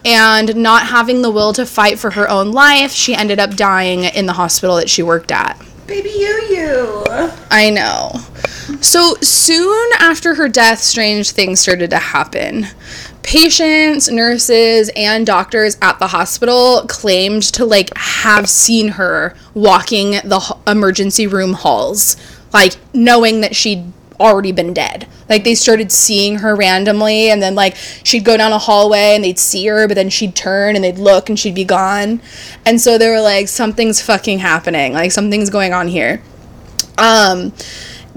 [0.04, 4.04] And not having the will to fight for her own life, she ended up dying
[4.04, 5.56] in the hospital that she worked at.
[5.86, 7.04] Baby you you.
[7.50, 8.20] I know.
[8.82, 12.66] So soon after her death, strange things started to happen.
[13.22, 20.56] Patients, nurses, and doctors at the hospital claimed to like have seen her walking the
[20.66, 22.16] emergency room halls,
[22.52, 23.84] like knowing that she'd
[24.18, 25.06] already been dead.
[25.28, 29.22] Like they started seeing her randomly and then like she'd go down a hallway and
[29.22, 32.20] they'd see her but then she'd turn and they'd look and she'd be gone.
[32.66, 34.92] And so they were like something's fucking happening.
[34.92, 36.20] Like something's going on here.
[36.98, 37.52] Um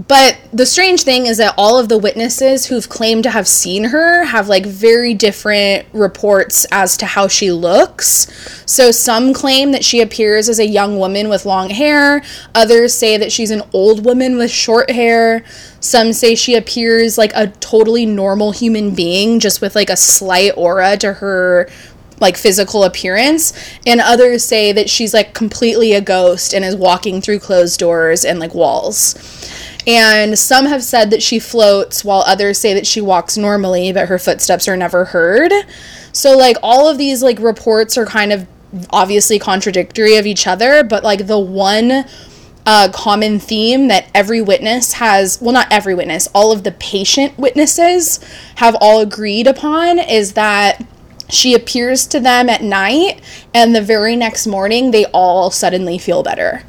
[0.07, 3.85] but the strange thing is that all of the witnesses who've claimed to have seen
[3.85, 8.27] her have like very different reports as to how she looks.
[8.65, 12.21] So some claim that she appears as a young woman with long hair,
[12.53, 15.45] others say that she's an old woman with short hair.
[15.79, 20.51] Some say she appears like a totally normal human being just with like a slight
[20.57, 21.69] aura to her
[22.19, 23.53] like physical appearance
[23.85, 28.23] and others say that she's like completely a ghost and is walking through closed doors
[28.23, 29.15] and like walls
[29.87, 34.07] and some have said that she floats while others say that she walks normally but
[34.07, 35.51] her footsteps are never heard.
[36.11, 38.47] So like all of these like reports are kind of
[38.89, 42.05] obviously contradictory of each other but like the one
[42.67, 47.37] uh, common theme that every witness has well not every witness all of the patient
[47.37, 48.19] witnesses
[48.55, 50.83] have all agreed upon is that
[51.29, 53.21] she appears to them at night
[53.53, 56.63] and the very next morning they all suddenly feel better.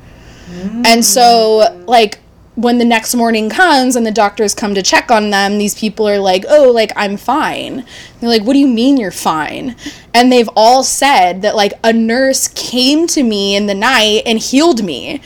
[0.86, 2.18] And so like
[2.56, 6.08] when the next morning comes and the doctors come to check on them these people
[6.08, 7.84] are like oh like i'm fine.
[8.20, 9.76] They're like what do you mean you're fine?
[10.12, 14.38] And they've all said that like a nurse came to me in the night and
[14.38, 15.20] healed me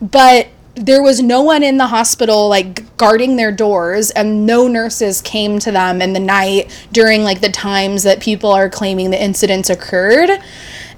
[0.00, 5.20] but there was no one in the hospital like guarding their doors and no nurses
[5.20, 9.22] came to them in the night during like the times that people are claiming the
[9.22, 10.30] incidents occurred.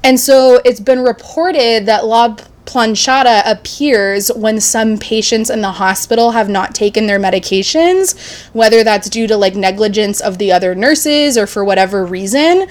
[0.04, 6.30] And so it's been reported that La Planchada appears when some patients in the hospital
[6.30, 11.36] have not taken their medications, whether that's due to like negligence of the other nurses
[11.36, 12.68] or for whatever reason.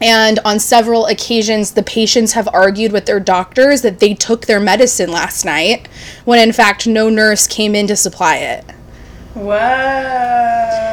[0.00, 4.60] And on several occasions, the patients have argued with their doctors that they took their
[4.60, 5.88] medicine last night,
[6.24, 8.64] when in fact, no nurse came in to supply it.
[9.34, 10.87] Whoa.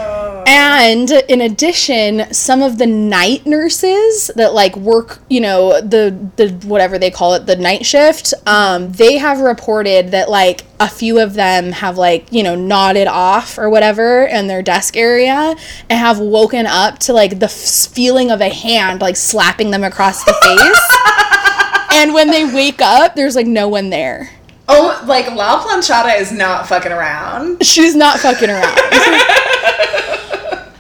[0.67, 6.49] And in addition, some of the night nurses that like work, you know, the the
[6.65, 11.19] whatever they call it, the night shift, um, they have reported that like a few
[11.19, 15.55] of them have like, you know, nodded off or whatever in their desk area
[15.87, 19.83] and have woken up to like the f- feeling of a hand like slapping them
[19.83, 21.89] across the face.
[21.91, 24.31] and when they wake up, there's like no one there.
[24.67, 27.63] Oh, like La Planchada is not fucking around.
[27.63, 28.79] She's not fucking around.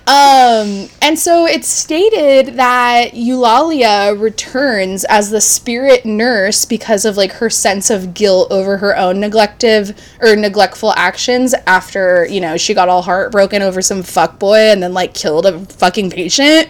[0.07, 7.31] um, and so it's stated that Eulalia returns as the spirit nurse because of like
[7.33, 12.75] her sense of guilt over her own neglective or neglectful actions after, you know, she
[12.75, 16.69] got all heartbroken over some fuckboy and then like killed a fucking patient.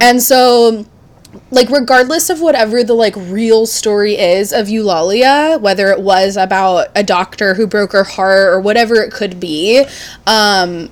[0.00, 0.86] And so
[1.50, 6.86] like regardless of whatever the like real story is of Eulalia, whether it was about
[6.94, 9.84] a doctor who broke her heart or whatever it could be,
[10.26, 10.88] um,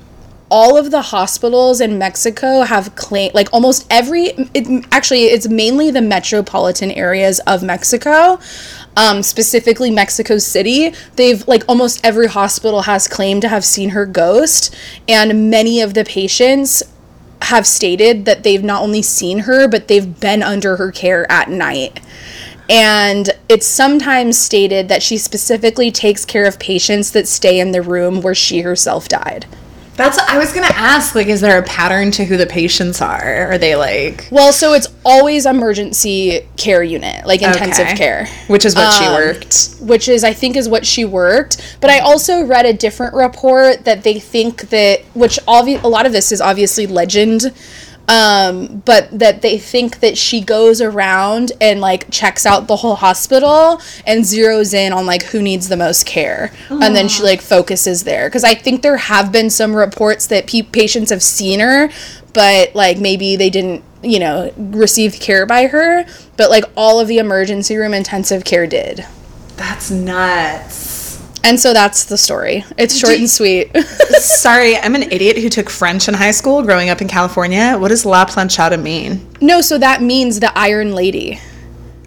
[0.52, 5.90] all of the hospitals in Mexico have claimed like almost every it, actually it's mainly
[5.90, 8.38] the metropolitan areas of Mexico.
[8.94, 14.04] Um, specifically Mexico City, they've like almost every hospital has claimed to have seen her
[14.04, 14.76] ghost,
[15.08, 16.82] and many of the patients
[17.40, 21.48] have stated that they've not only seen her, but they've been under her care at
[21.48, 22.00] night.
[22.68, 27.80] And it's sometimes stated that she specifically takes care of patients that stay in the
[27.80, 29.46] room where she herself died.
[29.94, 33.52] That's I was gonna ask, like, is there a pattern to who the patients are?
[33.52, 37.96] Are they like Well, so it's always emergency care unit, like intensive Okay.
[37.96, 38.28] care.
[38.46, 39.68] which is what she Um, worked?
[39.81, 41.59] which is I think is what she worked.
[41.81, 46.07] But I also read a different report that they think that which obvi- a lot
[46.07, 47.52] of this is obviously legend.
[48.08, 52.96] Um, but that they think that she goes around and like checks out the whole
[52.96, 57.40] hospital and zeroes in on like who needs the most care, and then she like
[57.40, 58.28] focuses there.
[58.28, 61.90] Because I think there have been some reports that pe- patients have seen her,
[62.34, 66.04] but like maybe they didn't, you know, receive care by her.
[66.36, 69.06] But like all of the emergency room intensive care did.
[69.56, 71.01] That's nuts.
[71.44, 72.64] And so that's the story.
[72.78, 73.76] It's short and sweet.
[74.18, 77.76] Sorry, I'm an idiot who took French in high school growing up in California.
[77.78, 79.26] What does La Planchada mean?
[79.40, 81.40] no, so that means the Iron Lady.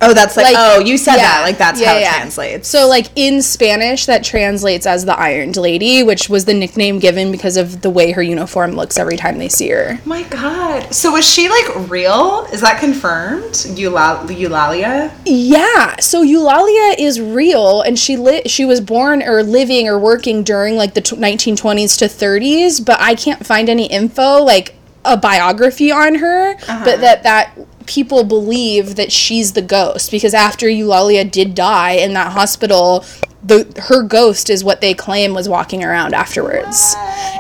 [0.06, 1.42] Oh, that's like, Like, oh, you said yeah, that.
[1.44, 2.16] Like that's yeah, how it yeah.
[2.18, 2.68] translates.
[2.68, 7.32] So, like in Spanish, that translates as the Ironed Lady, which was the nickname given
[7.32, 10.00] because of the way her uniform looks every time they see her.
[10.04, 10.94] Oh my god.
[10.94, 12.48] So was she like real?
[12.52, 13.54] Is that confirmed?
[13.54, 15.12] Eula- Eulalia?
[15.26, 18.50] Yeah, so Eulalia is real, and she lit.
[18.50, 23.00] She was born or living or working during like the t- 1920s to 30s, but
[23.00, 26.56] I can't find any info like a biography on her.
[26.56, 26.98] But uh-huh.
[26.98, 32.34] that that people believe that she's the ghost because after Eulalia did die in that
[32.34, 33.06] hospital,
[33.44, 36.96] the her ghost is what they claim was walking around afterwards.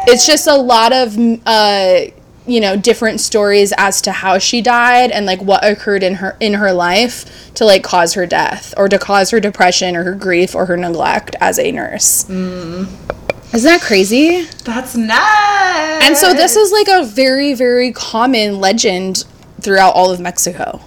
[0.07, 2.01] It's just a lot of uh
[2.47, 6.37] you know different stories as to how she died and like what occurred in her
[6.39, 10.13] in her life to like cause her death or to cause her depression or her
[10.13, 12.29] grief or her neglect as a nurse.
[12.29, 14.43] Isn't that crazy?
[14.63, 16.05] That's nuts.
[16.05, 19.25] And so this is like a very very common legend
[19.61, 20.79] throughout all of Mexico.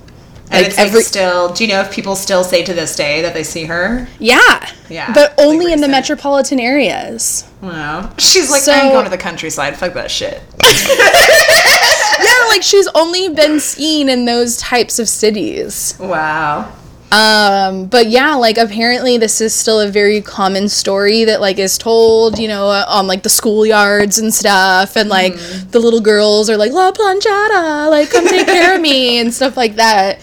[0.50, 1.52] and like it's like every- still.
[1.52, 4.08] Do you know if people still say to this day that they see her?
[4.18, 4.66] Yeah.
[4.88, 7.46] Yeah, But like only in the metropolitan areas.
[7.60, 8.10] Wow.
[8.18, 9.76] She's like, So- I'm going to the countryside.
[9.76, 10.40] Fuck that shit.
[12.20, 15.94] Yeah, like she's only been seen in those types of cities.
[16.00, 16.72] Wow.
[17.10, 21.78] Um, but yeah, like apparently this is still a very common story that like is
[21.78, 25.34] told, you know, uh, on like the schoolyards and stuff, and like
[25.70, 29.56] the little girls are like La Planchada, like come take care of me and stuff
[29.56, 30.20] like that.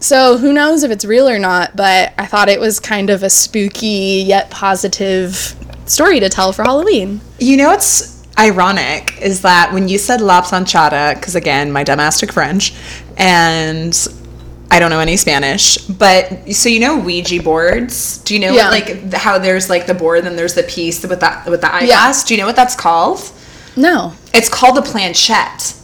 [0.00, 1.76] So who knows if it's real or not?
[1.76, 5.54] But I thought it was kind of a spooky yet positive
[5.86, 7.20] story to tell for Halloween.
[7.38, 12.18] You know what's ironic is that when you said La Planchada, because again, my dumbass
[12.18, 12.74] took French,
[13.16, 13.94] and
[14.72, 18.18] I don't know any Spanish, but so you know Ouija boards.
[18.18, 18.70] Do you know Yeah.
[18.70, 21.74] like how there's like the board, and then there's the piece with that with the
[21.74, 22.22] eyeglass.
[22.24, 23.20] Do you know what that's called?
[23.76, 24.12] No.
[24.32, 25.74] It's called the planchette.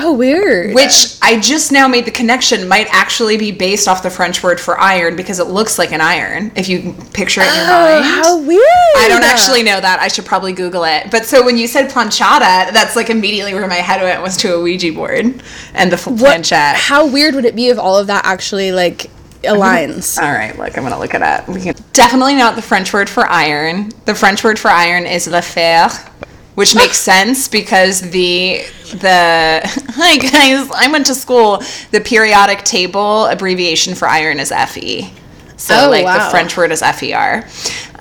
[0.00, 0.74] Oh, weird.
[0.74, 4.60] which I just now made the connection might actually be based off the French word
[4.60, 8.00] for iron because it looks like an iron if you picture it in your Oh,
[8.00, 8.04] mind.
[8.04, 8.62] how weird.
[8.96, 9.98] I don't actually know that.
[10.00, 11.10] I should probably Google it.
[11.10, 14.54] But so when you said planchada, that's like immediately where my head went was to
[14.54, 15.42] a Ouija board
[15.74, 16.76] and the What- planchette.
[16.76, 19.10] How weird would it be if all of that actually like
[19.42, 20.20] aligns?
[20.22, 21.48] All right, look, I'm gonna look it up.
[21.48, 23.92] We can, definitely not the French word for iron.
[24.04, 25.88] The French word for iron is le fer,
[26.58, 29.60] which makes sense because the the
[29.94, 31.62] hi guys, I went to school.
[31.92, 35.12] The periodic table abbreviation for iron is Fe.
[35.56, 36.30] So Oh, like the.
[36.30, 37.46] French word is FER.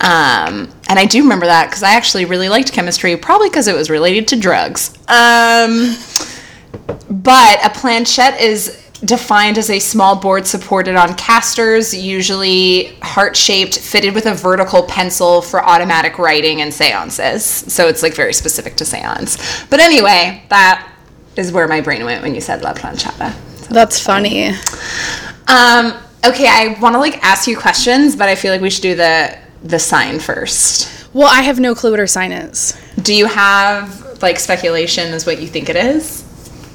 [0.02, 3.76] Um, and I do remember that because I actually really liked chemistry, probably because it
[3.76, 4.90] was related to drugs.
[5.08, 5.96] Um,
[7.10, 13.78] but a planchette is defined as a small board supported on casters, usually heart shaped,
[13.78, 17.46] fitted with a vertical pencil for automatic writing and seances.
[17.46, 19.66] So it's like very specific to seance.
[19.70, 20.92] But anyway, that
[21.36, 23.36] is where my brain went when you said la planchada.
[23.70, 24.50] That's funny.
[25.48, 25.94] Um,
[26.26, 28.96] okay, I want to like ask you questions, but I feel like we should do
[28.96, 31.08] the the sign first.
[31.14, 32.80] Well, I have no clue what her sign is.
[33.02, 36.27] Do you have like speculation as what you think it is?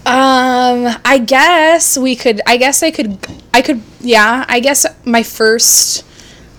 [0.05, 2.41] Um, I guess we could.
[2.47, 3.19] I guess I could.
[3.55, 3.83] I could.
[4.01, 4.45] Yeah.
[4.49, 6.05] I guess my first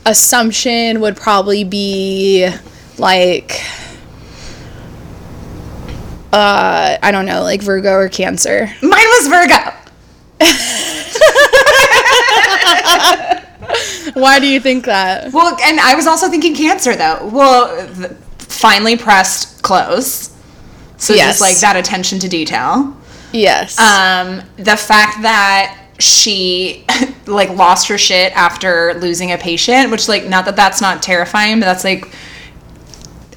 [0.05, 2.49] assumption would probably be
[2.97, 3.61] like.
[6.31, 8.67] Uh, I don't know, like Virgo or Cancer.
[8.81, 9.71] Mine was Virgo.
[14.13, 15.31] Why do you think that?
[15.31, 17.29] Well, and I was also thinking Cancer though.
[17.31, 20.31] Well, th- finely pressed clothes.
[20.97, 21.39] So Yes.
[21.39, 22.95] just like that attention to detail.
[23.33, 23.79] Yes.
[23.79, 26.85] Um, the fact that she
[27.27, 31.59] like lost her shit after losing a patient, which like not that that's not terrifying,
[31.59, 32.13] but that's like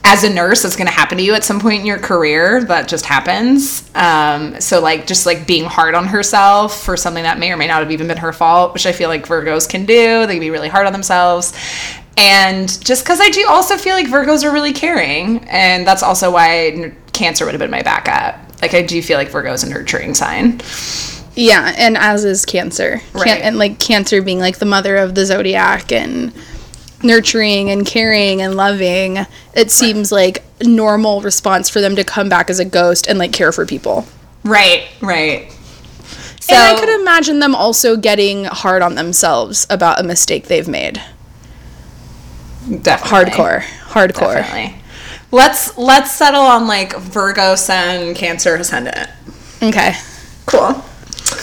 [0.09, 2.63] as a nurse, that's going to happen to you at some point in your career.
[2.63, 3.91] That just happens.
[3.97, 7.67] Um, so like just like being hard on herself for something that may or may
[7.67, 10.25] not have even been her fault, which I feel like Virgos can do.
[10.27, 11.53] They can be really hard on themselves.
[12.17, 16.31] And just because I do also feel like Virgos are really caring, and that's also
[16.31, 18.46] why Cancer would have been my backup.
[18.63, 20.61] Like I do feel like Virgo's a nurturing sign.
[21.35, 23.01] yeah, and as is Cancer.
[23.13, 23.43] Can- Right.
[23.43, 26.33] and like Cancer being like the mother of the zodiac and
[27.03, 29.19] nurturing and caring and loving.
[29.55, 33.33] It seems like normal response for them to come back as a ghost and like
[33.33, 34.07] care for people.
[34.45, 35.53] Right, right.
[36.41, 40.69] So and I could imagine them also getting hard on themselves about a mistake they've
[40.69, 41.03] made.
[42.83, 43.61] definitely, Hardcore.
[43.61, 44.35] Hardcore.
[44.37, 44.81] Definitely.
[45.33, 49.11] Let's let's settle on like Virgo Sun, Cancer Ascendant.
[49.63, 49.95] Okay.
[50.47, 50.83] Cool.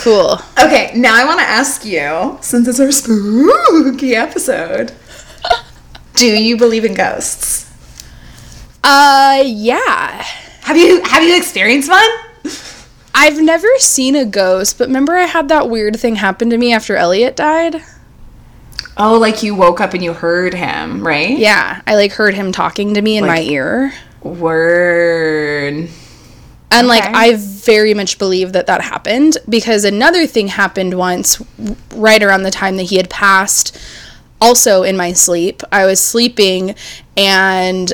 [0.03, 0.37] Cool.
[0.61, 4.93] Okay, now I want to ask you, since it's our spooky episode,
[6.15, 7.69] do you believe in ghosts?
[8.83, 10.23] Uh yeah.
[10.61, 12.09] Have you have you experienced one?
[13.15, 16.73] I've never seen a ghost, but remember I had that weird thing happen to me
[16.73, 17.83] after Elliot died?
[18.97, 21.37] Oh, like you woke up and you heard him, right?
[21.37, 23.93] Yeah, I like heard him talking to me in my ear.
[24.21, 25.89] Word.
[26.71, 27.13] And like Okay.
[27.13, 31.41] I very much believe that that happened because another thing happened once
[31.93, 33.77] right around the time that he had passed
[34.41, 35.61] also in my sleep.
[35.71, 36.75] I was sleeping
[37.15, 37.93] and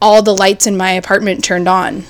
[0.00, 2.04] all the lights in my apartment turned on.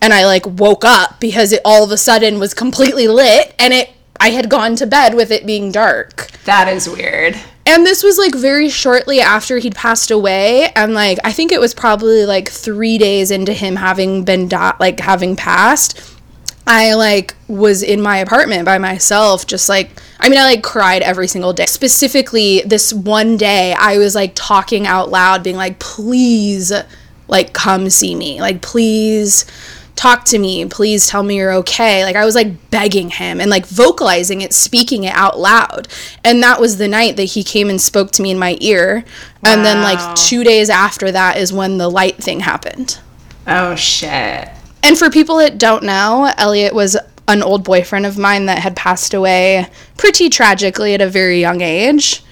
[0.00, 3.72] And I like woke up because it all of a sudden was completely lit and
[3.72, 3.90] it
[4.20, 6.30] I had gone to bed with it being dark.
[6.44, 7.36] That is weird.
[7.66, 11.60] And this was like very shortly after he'd passed away, and like I think it
[11.60, 14.48] was probably like three days into him having been
[14.78, 16.00] like having passed.
[16.66, 19.90] I like was in my apartment by myself, just like
[20.20, 21.66] I mean, I like cried every single day.
[21.66, 26.72] Specifically, this one day, I was like talking out loud, being like, "Please,
[27.28, 29.44] like come see me, like please."
[29.96, 32.04] Talk to me please tell me you're okay.
[32.04, 35.88] Like i was like begging him and like vocalizing it speaking it out loud.
[36.22, 39.04] And that was the night that he came and spoke to me in my ear.
[39.42, 42.98] And then like two days after that is when the light thing happened.
[43.46, 44.48] Oh shit.
[44.82, 46.96] and for people that don't know elliot was
[47.28, 49.66] an old boyfriend of mine that had passed away
[49.96, 52.22] pretty tragically at a very young age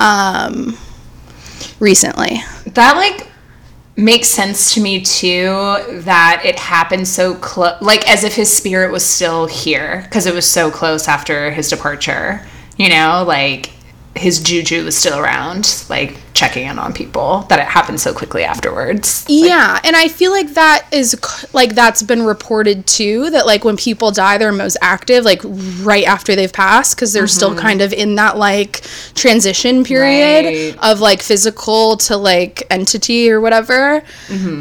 [0.00, 0.76] um
[1.80, 2.40] recently.
[2.74, 3.27] That like
[3.98, 5.48] makes sense to me too
[6.02, 10.32] that it happened so close like as if his spirit was still here because it
[10.32, 12.40] was so close after his departure
[12.76, 13.72] you know like
[14.18, 18.44] his juju was still around like checking in on people that it happened so quickly
[18.44, 19.24] afterwards.
[19.28, 21.18] Yeah and i feel like that is
[21.52, 25.40] like that's been reported too that like when people die they're most active like
[25.82, 28.82] right after they've passed because they're still kind of in that like
[29.14, 30.76] transition period Right.
[30.82, 34.02] of like physical to like entity or whatever.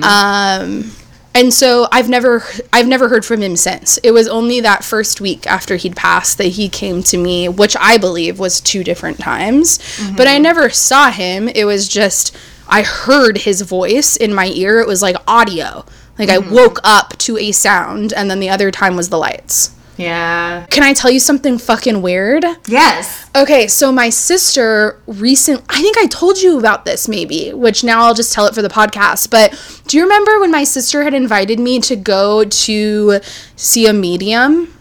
[0.03, 0.91] Um
[1.37, 3.99] And so I've never I've never heard from him since.
[3.99, 7.77] It was only that first week after he'd passed that he came to me, which
[7.79, 9.77] I believe was two different times.
[9.77, 10.15] Mm-hmm.
[10.15, 11.47] But I never saw him.
[11.47, 12.35] It was just
[12.67, 14.79] I heard his voice in my ear.
[14.79, 15.85] It was like audio.
[16.17, 16.55] Like I mm-hmm.
[16.55, 19.76] woke up to a sound and then the other time was the lights.
[19.97, 20.65] Yeah.
[20.69, 22.45] Can I tell you something fucking weird?
[22.67, 23.29] Yes.
[23.35, 28.03] Okay, so my sister recent I think I told you about this maybe, which now
[28.03, 29.29] I'll just tell it for the podcast.
[29.29, 33.19] But do you remember when my sister had invited me to go to
[33.55, 34.73] see a medium?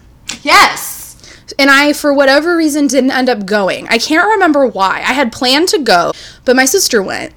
[0.43, 0.97] Yes.
[1.57, 3.87] And I, for whatever reason, didn't end up going.
[3.87, 4.97] I can't remember why.
[4.97, 6.11] I had planned to go,
[6.45, 7.33] but my sister went.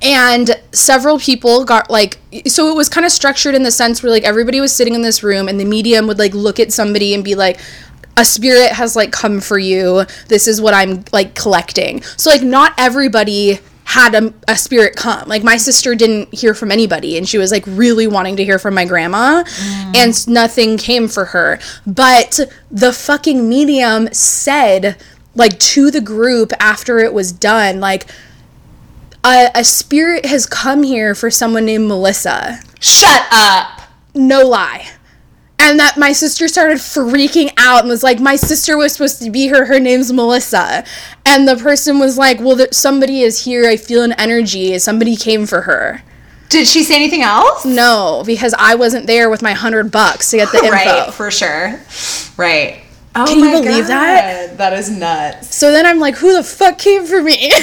[0.00, 4.10] And several people got like, so it was kind of structured in the sense where
[4.10, 7.14] like everybody was sitting in this room and the medium would like look at somebody
[7.14, 7.58] and be like,
[8.16, 10.04] a spirit has like come for you.
[10.28, 12.02] This is what I'm like collecting.
[12.02, 15.28] So, like, not everybody had a, a spirit come.
[15.28, 18.58] Like, my sister didn't hear from anybody and she was like really wanting to hear
[18.58, 19.96] from my grandma mm.
[19.96, 21.58] and nothing came for her.
[21.86, 24.96] But the fucking medium said,
[25.34, 28.06] like, to the group after it was done, like,
[29.24, 32.60] a, a spirit has come here for someone named Melissa.
[32.80, 33.80] Shut up.
[34.14, 34.88] No lie.
[35.58, 39.30] And that my sister started freaking out and was like, My sister was supposed to
[39.30, 39.64] be here.
[39.64, 40.84] Her name's Melissa.
[41.24, 43.66] And the person was like, Well, there, somebody is here.
[43.66, 44.78] I feel an energy.
[44.78, 46.02] Somebody came for her.
[46.50, 47.64] Did she say anything else?
[47.64, 50.70] No, because I wasn't there with my hundred bucks to get the info.
[50.70, 51.80] Right, for sure.
[52.36, 52.82] Right.
[53.16, 54.58] Oh Can you believe that?
[54.58, 55.54] That is nuts.
[55.54, 57.50] So then I'm like, Who the fuck came for me?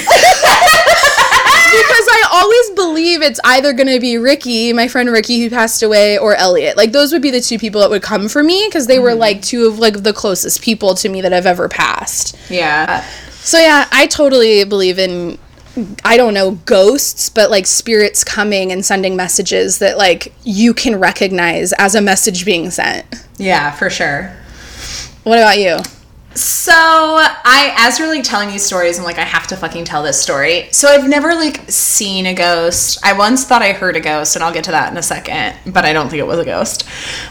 [1.72, 5.82] because I always believe it's either going to be Ricky, my friend Ricky who passed
[5.82, 6.76] away, or Elliot.
[6.76, 9.10] Like those would be the two people that would come for me because they were
[9.10, 9.20] mm-hmm.
[9.20, 12.36] like two of like the closest people to me that I've ever passed.
[12.50, 12.86] Yeah.
[12.88, 13.00] Uh,
[13.30, 15.38] so yeah, I totally believe in
[16.04, 21.00] I don't know ghosts, but like spirits coming and sending messages that like you can
[21.00, 23.06] recognize as a message being sent.
[23.38, 24.36] Yeah, for sure.
[25.24, 25.78] What about you?
[26.34, 30.02] So I, as you're like telling these stories, I'm like, I have to fucking tell
[30.02, 30.68] this story.
[30.72, 32.98] So I've never like seen a ghost.
[33.04, 35.56] I once thought I heard a ghost, and I'll get to that in a second,
[35.72, 36.88] but I don't think it was a ghost.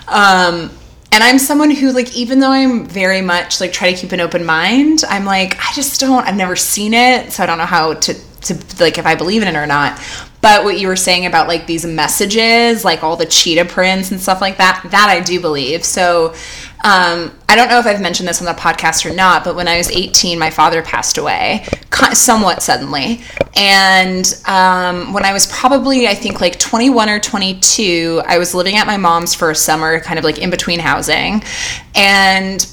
[0.07, 0.71] Um,
[1.11, 4.21] and I'm someone who like, even though I'm very much like try to keep an
[4.21, 6.25] open mind, I'm like, I just don't.
[6.25, 9.41] I've never seen it, so I don't know how to to like if I believe
[9.41, 9.99] in it or not.
[10.41, 14.19] But what you were saying about like these messages, like all the cheetah prints and
[14.19, 15.85] stuff like that, that I do believe.
[15.85, 16.33] So
[16.83, 19.67] um, I don't know if I've mentioned this on the podcast or not, but when
[19.67, 21.65] I was 18, my father passed away
[22.13, 23.21] somewhat suddenly.
[23.55, 28.77] And um, when I was probably, I think, like 21 or 22, I was living
[28.77, 31.43] at my mom's for a summer, kind of like in between housing.
[31.95, 32.65] And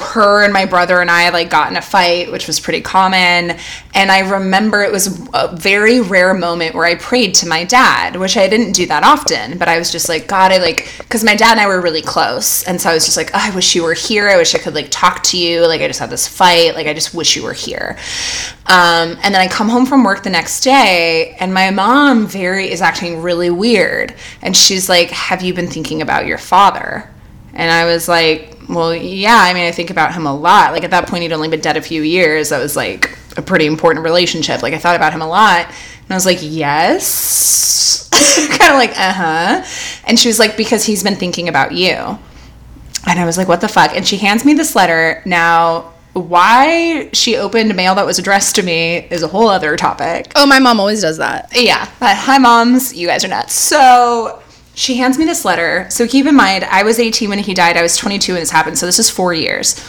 [0.00, 3.56] her and my brother and I like got in a fight, which was pretty common.
[3.94, 8.16] And I remember it was a very rare moment where I prayed to my dad,
[8.16, 11.22] which I didn't do that often, but I was just like, God, I like, because
[11.22, 12.64] my dad and I were really close.
[12.64, 14.28] And so I was just like, oh, I wish you were here.
[14.28, 15.66] I wish I could like talk to you.
[15.66, 16.74] Like, I just had this fight.
[16.74, 17.96] Like, I just wish you were here.
[18.66, 22.70] Um, and then I come home from work the next day, and my mom very
[22.70, 24.14] is acting really weird.
[24.42, 27.10] And she's like, Have you been thinking about your father?
[27.52, 30.72] And I was like, well, yeah, I mean, I think about him a lot.
[30.72, 32.48] Like at that point, he'd only been dead a few years.
[32.50, 34.62] That was like a pretty important relationship.
[34.62, 35.66] Like I thought about him a lot.
[35.66, 38.08] And I was like, yes.
[38.58, 39.64] kind of like, uh huh.
[40.06, 42.18] And she was like, because he's been thinking about you.
[43.06, 43.94] And I was like, what the fuck?
[43.94, 45.22] And she hands me this letter.
[45.26, 50.32] Now, why she opened mail that was addressed to me is a whole other topic.
[50.36, 51.50] Oh, my mom always does that.
[51.54, 52.94] Yeah, but hi, moms.
[52.94, 53.54] You guys are nuts.
[53.54, 54.42] So
[54.74, 55.86] she hands me this letter.
[55.90, 57.76] So keep in mind, I was 18 when he died.
[57.76, 58.78] I was 22 when this happened.
[58.78, 59.80] So this is four years.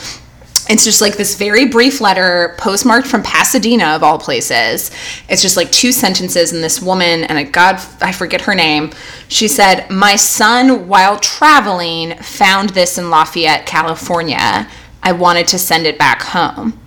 [0.67, 4.89] It's just like this very brief letter, postmarked from Pasadena, of all places.
[5.29, 8.91] It's just like two sentences, and this woman, and a God, I forget her name.
[9.27, 14.67] She said, My son, while traveling, found this in Lafayette, California.
[15.03, 16.79] I wanted to send it back home.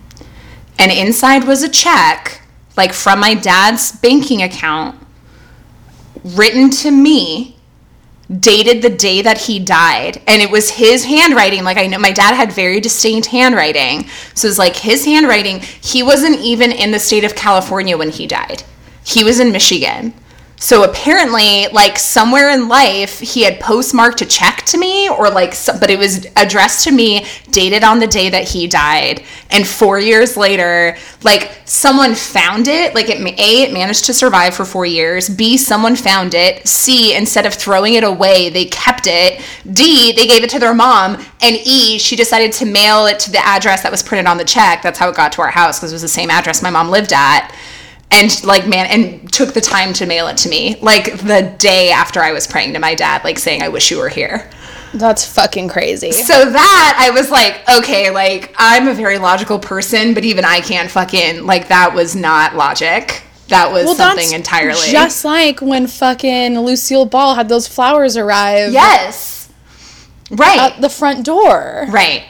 [0.77, 2.41] And inside was a check,
[2.75, 5.01] like from my dad's banking account,
[6.23, 7.58] written to me
[8.39, 11.63] dated the day that he died and it was his handwriting.
[11.63, 14.07] Like i know my dad had very distinct handwriting.
[14.35, 18.09] So it was like his handwriting he wasn't even in the state of california when
[18.09, 18.63] he died.
[19.03, 20.13] He was in michigan
[20.59, 25.55] so apparently like somewhere in life he had postmarked a check to me or like
[25.79, 29.23] but it was addressed to me dated on the day that he died.
[29.51, 34.53] And 4 years later like someone found it like it a it managed to survive
[34.53, 35.29] for 4 years.
[35.29, 36.67] B someone found it.
[36.67, 39.41] C instead of throwing it away they kept it.
[39.71, 41.25] D they gave it to their mom.
[41.41, 44.45] And e she decided to mail it to the address that was printed on the
[44.45, 44.81] check.
[44.81, 46.89] That's how it got to our house because it was the same address my mom
[46.89, 47.55] lived at
[48.11, 51.91] and like man and took the time to mail it to me, like the day
[51.91, 54.49] after I was praying to my dad, like saying, I wish you were here.
[54.93, 56.11] That's fucking crazy.
[56.11, 60.61] So that I was like, okay, like I'm a very logical person, but even I
[60.61, 63.21] can't fucking like that was not logic.
[63.49, 64.89] That was something entirely.
[64.91, 69.51] Just like when fucking Lucille Ball had those flowers arrive yes,
[70.31, 71.85] right, at the front door.
[71.89, 72.23] right.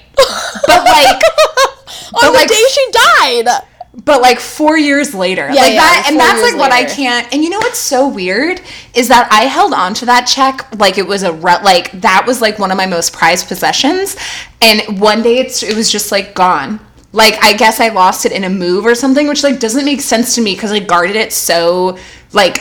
[0.66, 1.22] But like,
[2.12, 3.48] On But, the like, day she died.
[3.94, 7.32] But like four years later, like yeah, that, and that's like what I can't.
[7.34, 8.62] And you know what's so weird
[8.94, 12.26] is that I held on to that check like it was a re- like that
[12.28, 14.16] was like one of my most prized possessions,
[14.62, 16.80] and one day it's it was just like gone.
[17.12, 20.02] Like I guess I lost it in a move or something, which like doesn't make
[20.02, 21.98] sense to me because I guarded it so
[22.32, 22.60] like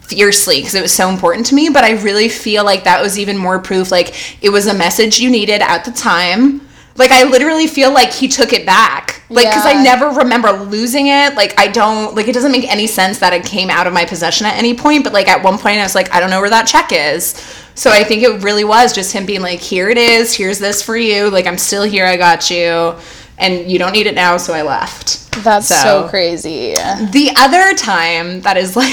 [0.00, 1.68] fiercely because it was so important to me.
[1.68, 3.90] But I really feel like that was even more proof.
[3.90, 6.62] Like it was a message you needed at the time.
[7.00, 9.22] Like I literally feel like he took it back.
[9.30, 11.34] Like because I never remember losing it.
[11.34, 14.04] Like I don't like it doesn't make any sense that it came out of my
[14.04, 15.02] possession at any point.
[15.04, 17.34] But like at one point I was like, I don't know where that check is.
[17.74, 20.82] So I think it really was just him being like, here it is, here's this
[20.82, 21.30] for you.
[21.30, 22.94] Like I'm still here, I got you.
[23.38, 25.32] And you don't need it now, so I left.
[25.42, 26.74] That's so, So- crazy.
[26.74, 28.92] The other time that is like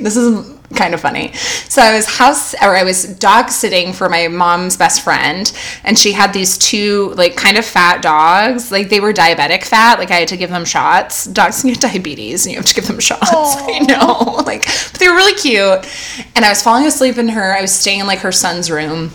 [0.00, 1.32] this is kind of funny.
[1.68, 5.52] So I was house or I was dog sitting for my mom's best friend
[5.84, 8.72] and she had these two like kind of fat dogs.
[8.72, 9.98] Like they were diabetic fat.
[9.98, 11.26] Like I had to give them shots.
[11.26, 13.30] Dogs can get diabetes and you have to give them shots.
[13.32, 14.40] I know.
[14.44, 15.88] Like but they were really cute.
[16.36, 17.54] And I was falling asleep in her.
[17.56, 19.10] I was staying in like her son's room,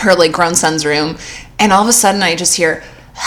[0.00, 1.18] her like grown son's room.
[1.58, 2.82] And all of a sudden I just hear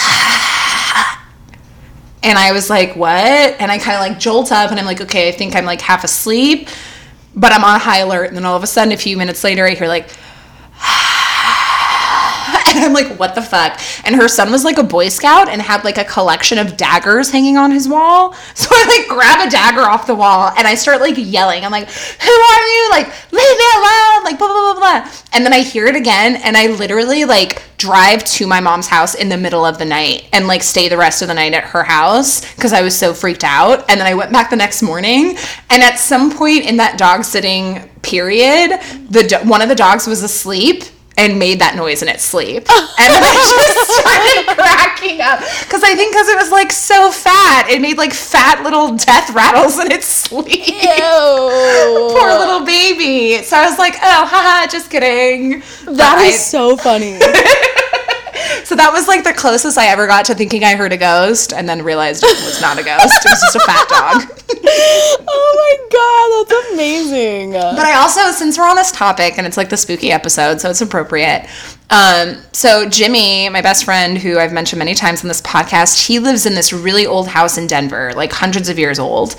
[2.23, 3.13] and I was like, what?
[3.13, 5.81] And I kind of like jolt up and I'm like, okay, I think I'm like
[5.81, 6.67] half asleep,
[7.35, 8.27] but I'm on high alert.
[8.27, 10.09] And then all of a sudden, a few minutes later, I hear like,
[12.75, 13.79] and I'm like, what the fuck?
[14.03, 17.31] And her son was like a Boy Scout and had like a collection of daggers
[17.31, 18.35] hanging on his wall.
[18.55, 21.63] So I like grab a dagger off the wall and I start like yelling.
[21.63, 22.89] I'm like, who are you?
[22.89, 24.23] Like, leave me alone.
[24.23, 25.11] Like, blah, blah, blah, blah.
[25.33, 29.13] And then I hear it again and I literally like drive to my mom's house
[29.13, 31.65] in the middle of the night and like stay the rest of the night at
[31.65, 33.89] her house because I was so freaked out.
[33.89, 35.37] And then I went back the next morning
[35.69, 40.23] and at some point in that dog sitting period, the one of the dogs was
[40.23, 40.85] asleep
[41.17, 42.67] and made that noise in its sleep.
[42.97, 45.39] And then I just started cracking up.
[45.63, 49.29] Because I think because it was like so fat, it made like fat little death
[49.31, 50.47] rattles in its sleep.
[50.67, 52.15] Ew.
[52.15, 53.43] Poor little baby.
[53.43, 55.59] So I was like, oh, haha, just kidding.
[55.85, 57.19] That But is I- so funny.
[58.65, 61.53] So that was like the closest I ever got to thinking I heard a ghost
[61.53, 63.25] and then realized it was not a ghost.
[63.25, 64.39] It was just a fat dog.
[65.27, 67.51] oh my god, that's amazing.
[67.51, 70.69] But I also, since we're on this topic and it's like the spooky episode, so
[70.71, 71.47] it's appropriate.
[71.89, 76.17] Um, so Jimmy, my best friend, who I've mentioned many times on this podcast, he
[76.17, 79.35] lives in this really old house in Denver, like hundreds of years old.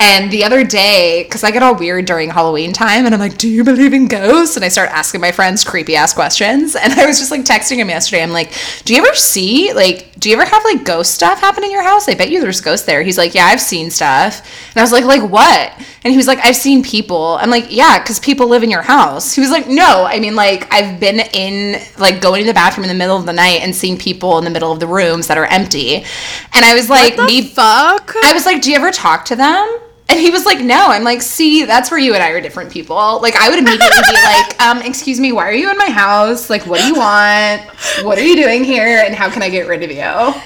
[0.00, 3.38] And the other day, because I get all weird during Halloween time, and I'm like,
[3.38, 6.74] "Do you believe in ghosts?" And I start asking my friends creepy ass questions.
[6.84, 8.22] And I was just like texting him yesterday.
[8.22, 8.52] I'm like,
[8.84, 11.84] "Do you ever see like, do you ever have like ghost stuff happen in your
[11.84, 12.08] house?
[12.08, 14.40] I bet you there's ghosts there." He's like, "Yeah, I've seen stuff."
[14.70, 15.72] And I was like, "Like what?"
[16.02, 18.82] And he was like, "I've seen people." I'm like, "Yeah, because people live in your
[18.82, 22.54] house." He was like, "No, I mean like I've been in like going to the
[22.54, 24.86] bathroom in the middle of the night and seeing people in the middle of the
[24.86, 26.04] rooms that are empty."
[26.52, 28.14] And I was like, the "Me fuck?
[28.24, 31.02] I was like, "Do you ever talk to them?" And he was like, "No." I'm
[31.02, 34.12] like, "See, that's where you and I are different people." Like, I would immediately be
[34.12, 36.50] like, "Um, excuse me, why are you in my house?
[36.50, 37.62] Like, what do you want?
[38.02, 39.02] What are you doing here?
[39.04, 39.96] And how can I get rid of you?"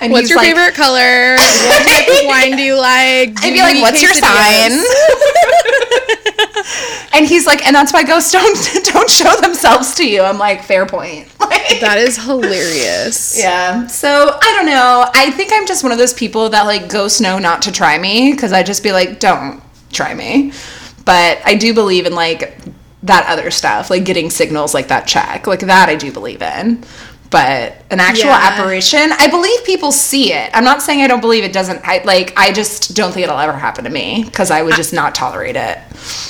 [0.00, 1.34] And What's your like- favorite color?
[1.36, 3.34] What type of wine do you like?
[3.34, 4.70] Do I'd be like, "What's your sign?"
[7.12, 10.62] and he's like, "And that's why ghosts don't don't show themselves to you." I'm like,
[10.64, 13.38] "Fair point." Like, That is hilarious.
[13.38, 13.86] Yeah.
[13.86, 15.06] So I don't know.
[15.14, 17.98] I think I'm just one of those people that like ghosts know not to try
[17.98, 19.57] me because I just be like, don't
[19.92, 20.52] try me.
[21.04, 22.58] But I do believe in like
[23.02, 26.84] that other stuff, like getting signals like that check, like that I do believe in.
[27.30, 28.38] But an actual Yeah.
[28.52, 30.50] apparition, I believe people see it.
[30.54, 31.80] I'm not saying I don't believe it doesn't.
[31.84, 32.32] I like.
[32.38, 35.54] I just don't think it'll ever happen to me because I would just not tolerate
[35.56, 35.78] it.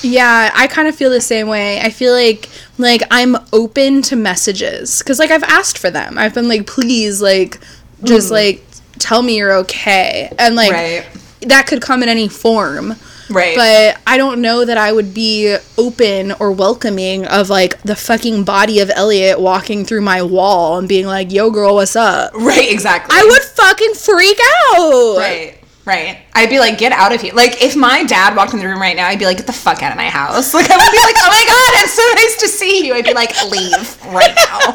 [0.02, 1.80] Yeah, I kind of feel the same way.
[1.80, 2.48] I feel like
[2.78, 6.18] like I'm open to messages cuz like I've asked for them.
[6.18, 7.60] I've been like please like
[8.02, 8.32] just mm.
[8.32, 8.64] like
[8.98, 10.32] tell me you're okay.
[10.36, 11.04] And like Right.
[11.42, 12.96] that could come in any form.
[13.30, 13.56] Right.
[13.56, 18.44] But I don't know that I would be open or welcoming of like the fucking
[18.44, 22.70] body of Elliot walking through my wall and being like, "Yo girl, what's up?" right.
[22.70, 23.16] Exactly.
[23.16, 24.38] I would fucking freak
[24.72, 25.16] out.
[25.18, 25.57] Right.
[25.88, 26.18] Right.
[26.34, 27.32] I'd be like, get out of here.
[27.32, 29.54] Like, if my dad walked in the room right now, I'd be like, get the
[29.54, 30.52] fuck out of my house.
[30.58, 32.92] Like, I would be like, oh my God, it's so nice to see you.
[32.94, 34.74] I'd be like, leave right now.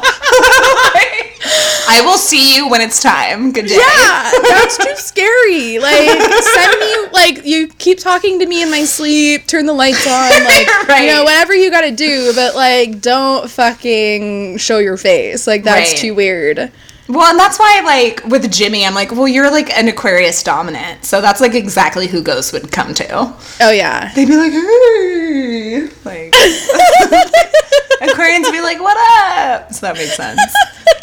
[1.86, 3.52] I will see you when it's time.
[3.52, 3.76] Good day.
[3.76, 5.78] Yeah, that's too scary.
[5.78, 6.08] Like,
[6.42, 10.30] send me, like, you keep talking to me in my sleep, turn the lights on,
[10.44, 11.02] like, Right.
[11.02, 15.46] you know, whatever you gotta do, but, like, don't fucking show your face.
[15.46, 15.98] Like, that's Right.
[16.00, 16.72] too weird.
[17.06, 21.04] Well, and that's why, like, with Jimmy, I'm like, well, you're like an Aquarius dominant.
[21.04, 23.34] So that's like exactly who ghosts would come to.
[23.60, 24.12] Oh, yeah.
[24.14, 25.82] They'd be like, hey.
[26.04, 26.32] Like,
[28.00, 29.72] Aquarians would be like, what up?
[29.72, 30.40] So that makes sense.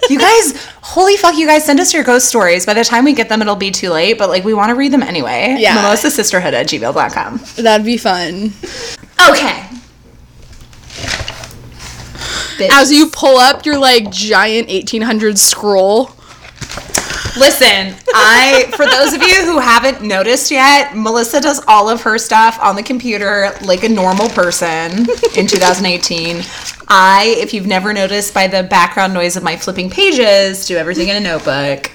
[0.09, 2.65] You guys, holy fuck, you guys send us your ghost stories.
[2.65, 4.75] By the time we get them, it'll be too late, but like, we want to
[4.75, 5.55] read them anyway.
[5.59, 5.75] Yeah.
[5.75, 7.41] Mimosa Sisterhood at gmail.com.
[7.63, 8.53] That'd be fun.
[9.29, 9.67] Okay.
[12.61, 12.69] Bitch.
[12.71, 16.11] As you pull up your, like, giant 1800 scroll.
[17.37, 22.17] Listen, I for those of you who haven't noticed yet, Melissa does all of her
[22.17, 25.07] stuff on the computer like a normal person
[25.37, 26.43] in 2018.
[26.89, 31.07] I, if you've never noticed by the background noise of my flipping pages, do everything
[31.07, 31.89] in a notebook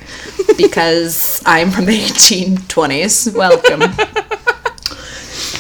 [0.57, 3.35] because I'm from the 1820s.
[3.35, 3.83] Welcome.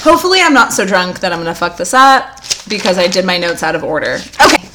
[0.03, 3.37] Hopefully, I'm not so drunk that I'm gonna fuck this up because I did my
[3.37, 4.21] notes out of order.
[4.43, 4.67] Okay,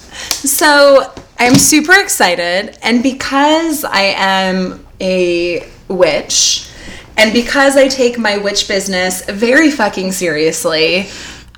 [0.47, 6.69] so I'm super excited, and because I am a witch,
[7.17, 11.07] and because I take my witch business very fucking seriously,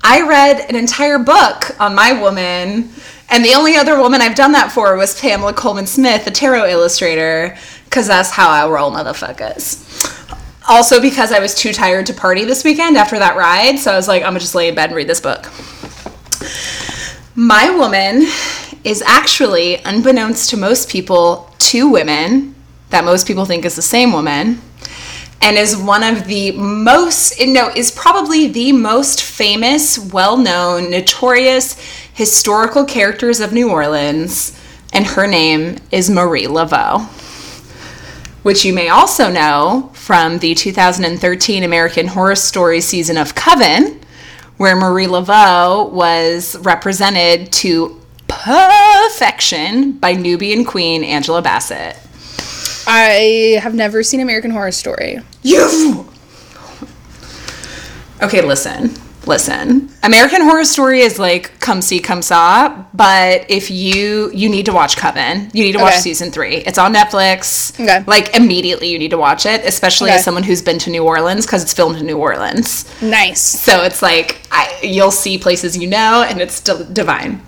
[0.02, 2.90] I read an entire book on my woman.
[3.30, 6.68] And the only other woman I've done that for was Pamela Colman Smith, the tarot
[6.68, 7.56] illustrator,
[7.86, 9.80] because that's how I roll, motherfuckers
[10.68, 13.78] also because I was too tired to party this weekend after that ride.
[13.78, 15.50] So I was like, I'm gonna just lay in bed and read this book.
[17.34, 18.26] My woman
[18.84, 22.54] is actually, unbeknownst to most people, two women
[22.90, 24.60] that most people think is the same woman.
[25.42, 31.78] And is one of the most, no, is probably the most famous, well known, notorious
[32.12, 34.58] historical characters of New Orleans.
[34.92, 37.08] And her name is Marie Laveau
[38.44, 43.98] which you may also know from the 2013 American Horror Story season of Coven,
[44.58, 48.03] where Marie Laveau was represented to
[48.44, 51.96] perfection by Nubian queen Angela Bassett.
[52.86, 55.18] I have never seen American Horror Story.
[55.42, 56.06] You!
[58.22, 58.94] Okay, listen.
[59.26, 59.88] Listen.
[60.02, 64.72] American Horror Story is like come see, come saw, but if you you need to
[64.72, 65.50] watch Coven.
[65.54, 66.02] You need to watch Okay.
[66.02, 66.56] season 3.
[66.56, 67.72] It's on Netflix.
[67.80, 68.04] Okay.
[68.06, 70.18] Like immediately you need to watch it, especially Okay.
[70.18, 72.84] as someone who's been to New Orleans cuz it's filmed in New Orleans.
[73.00, 73.40] Nice.
[73.40, 77.40] So it's like I, you'll see places you know, and it's still divine.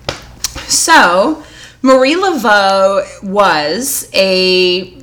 [0.68, 1.44] So
[1.82, 4.94] Marie Laveau was a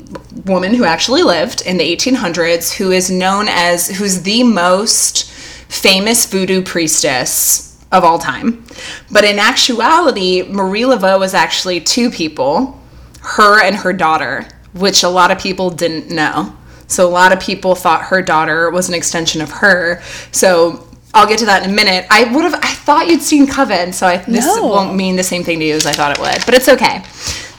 [0.45, 5.32] woman who actually lived in the 1800s, who is known as who's the most
[5.72, 8.66] famous voodoo priestess of all time.
[9.11, 12.80] But in actuality, Marie Laveau was actually two people,
[13.22, 16.55] her and her daughter, which a lot of people didn't know.
[16.88, 20.01] So a lot of people thought her daughter was an extension of her.
[20.32, 22.05] So I'll get to that in a minute.
[22.09, 24.66] I would have I thought you'd seen Coven, so I, this No.
[24.68, 27.03] won't mean the same thing to you as I thought it would, but it's okay.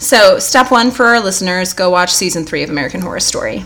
[0.00, 3.64] So, step 1 for our listeners, go watch season 3 of American Horror Story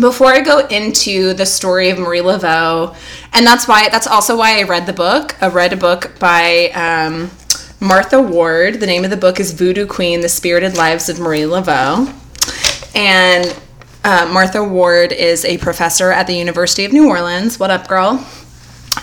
[0.00, 2.94] before I go into the story of Marie Laveau,
[3.32, 5.34] and that's why that's also why I read the book.
[5.42, 7.30] I read a book by um,
[7.80, 8.74] Martha Ward.
[8.80, 12.06] The name of the book is Voodoo Queen: The Spirited Lives of Marie Laveau,
[12.94, 13.58] and
[14.04, 17.58] uh, Martha Ward is a professor at the University of New Orleans.
[17.58, 18.24] What up, girl?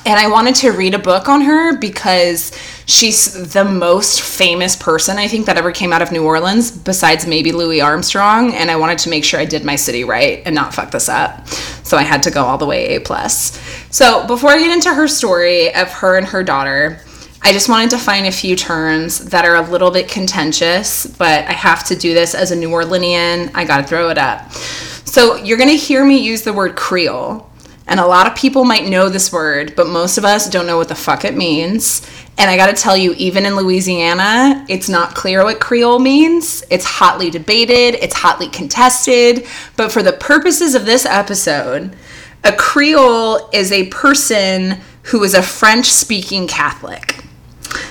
[0.05, 2.51] And I wanted to read a book on her because
[2.85, 7.25] she's the most famous person I think that ever came out of New Orleans, besides
[7.25, 8.53] maybe Louis Armstrong.
[8.53, 11.09] And I wanted to make sure I did my city right and not fuck this
[11.09, 11.47] up.
[11.47, 13.59] So I had to go all the way A plus.
[13.89, 17.01] So before I get into her story of her and her daughter,
[17.41, 21.45] I just wanted to find a few terms that are a little bit contentious, but
[21.45, 23.51] I have to do this as a New Orleanian.
[23.53, 24.51] I gotta throw it up.
[24.51, 27.47] So you're gonna hear me use the word Creole.
[27.87, 30.77] And a lot of people might know this word, but most of us don't know
[30.77, 32.09] what the fuck it means.
[32.37, 36.63] And I gotta tell you, even in Louisiana, it's not clear what Creole means.
[36.69, 39.45] It's hotly debated, it's hotly contested.
[39.77, 41.95] But for the purposes of this episode,
[42.43, 47.23] a Creole is a person who is a French speaking Catholic.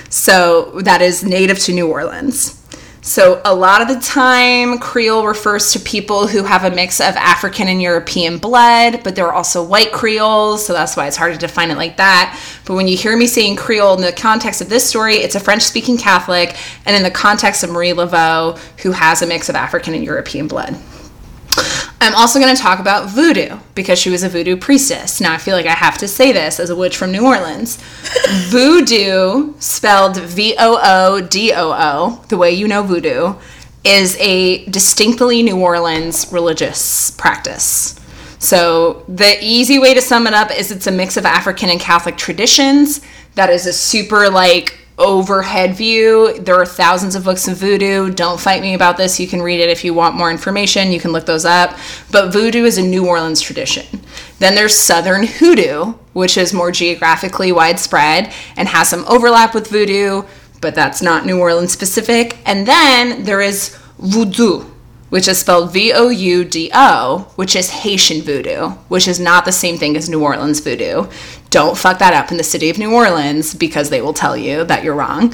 [0.09, 2.64] So that is native to New Orleans.
[3.07, 7.15] So a lot of the time, Creole refers to people who have a mix of
[7.15, 11.31] African and European blood, but there are also white Creoles, so that's why it's hard
[11.33, 12.41] to define it like that.
[12.65, 15.39] But when you hear me saying Creole in the context of this story, it's a
[15.39, 19.93] French-speaking Catholic, and in the context of Marie Laveau, who has a mix of African
[19.93, 20.75] and European blood.
[22.01, 25.21] I'm also going to talk about voodoo because she was a voodoo priestess.
[25.21, 27.77] Now, I feel like I have to say this as a witch from New Orleans.
[28.49, 33.35] voodoo, spelled V O O D O O, the way you know voodoo,
[33.83, 37.99] is a distinctly New Orleans religious practice.
[38.39, 41.79] So, the easy way to sum it up is it's a mix of African and
[41.79, 43.01] Catholic traditions
[43.35, 46.39] that is a super like overhead view.
[46.39, 48.11] There are thousands of books of voodoo.
[48.11, 49.19] Don't fight me about this.
[49.19, 50.91] You can read it if you want more information.
[50.91, 51.77] You can look those up.
[52.11, 53.85] But voodoo is a New Orleans tradition.
[54.39, 60.23] Then there's Southern hoodoo, which is more geographically widespread and has some overlap with voodoo,
[60.61, 62.37] but that's not New Orleans specific.
[62.45, 64.65] And then there is voodoo,
[65.09, 69.45] which is spelled V O U D O, which is Haitian voodoo, which is not
[69.45, 71.07] the same thing as New Orleans voodoo.
[71.49, 74.63] Don't fuck that up in the city of New Orleans because they will tell you
[74.65, 75.33] that you're wrong.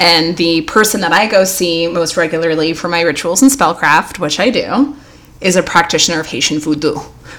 [0.00, 4.40] And the person that I go see most regularly for my rituals and spellcraft, which
[4.40, 4.96] I do,
[5.40, 6.96] is a practitioner of Haitian voodoo.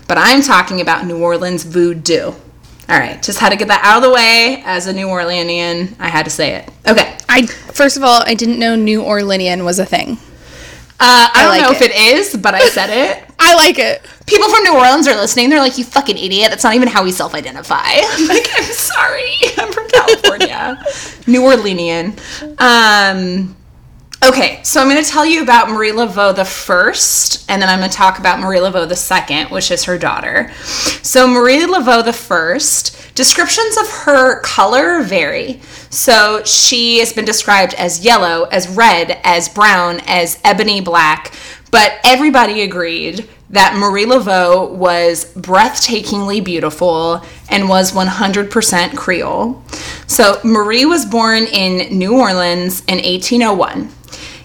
[0.08, 2.34] But I'm talking about New Orleans voodoo.
[2.90, 4.64] All right, just had to get that out of the way.
[4.66, 6.70] As a New Orleanian, I had to say it.
[6.88, 7.16] Okay.
[7.30, 10.18] I first of all, I didn't know New Orleanian was a thing.
[11.02, 11.92] Uh, I don't like know if it.
[11.92, 13.24] it is, but I said it.
[13.40, 14.02] I like it.
[14.26, 15.50] People from New Orleans are listening.
[15.50, 16.50] They're like, "You fucking idiot!
[16.50, 19.34] That's not even how we self-identify." I'm like, "I'm sorry.
[19.58, 20.78] I'm from California,
[21.26, 22.20] New Orleanian."
[22.60, 23.56] Um,
[24.24, 27.80] okay, so I'm going to tell you about Marie Laveau the first, and then I'm
[27.80, 30.52] going to talk about Marie Laveau the second, which is her daughter.
[31.04, 32.96] So Marie Laveau the first.
[33.16, 35.60] Descriptions of her color vary.
[35.90, 41.34] So she has been described as yellow, as red, as brown, as ebony black,
[41.72, 49.64] but everybody agreed that Marie Laveau was breathtakingly beautiful and was 100% Creole.
[50.08, 53.90] So Marie was born in New Orleans in 1801.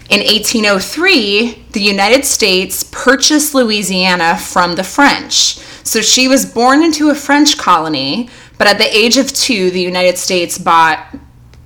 [0.09, 5.57] In 1803, the United States purchased Louisiana from the French.
[5.83, 9.81] So she was born into a French colony, but at the age of two, the
[9.81, 11.15] United States bought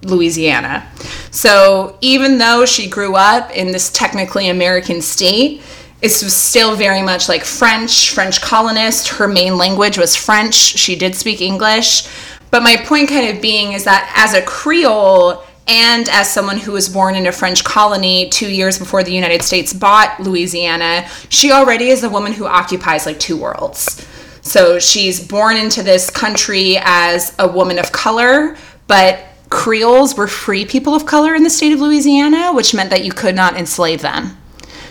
[0.03, 0.89] Louisiana.
[1.31, 5.61] So even though she grew up in this technically American state,
[6.01, 9.09] it was still very much like French, French colonist.
[9.09, 10.55] Her main language was French.
[10.55, 12.07] She did speak English.
[12.51, 16.71] But my point kind of being is that as a Creole and as someone who
[16.71, 21.51] was born in a French colony two years before the United States bought Louisiana, she
[21.51, 24.05] already is a woman who occupies like two worlds.
[24.41, 28.57] So she's born into this country as a woman of color,
[28.87, 33.05] but Creoles were free people of color in the state of Louisiana, which meant that
[33.05, 34.37] you could not enslave them.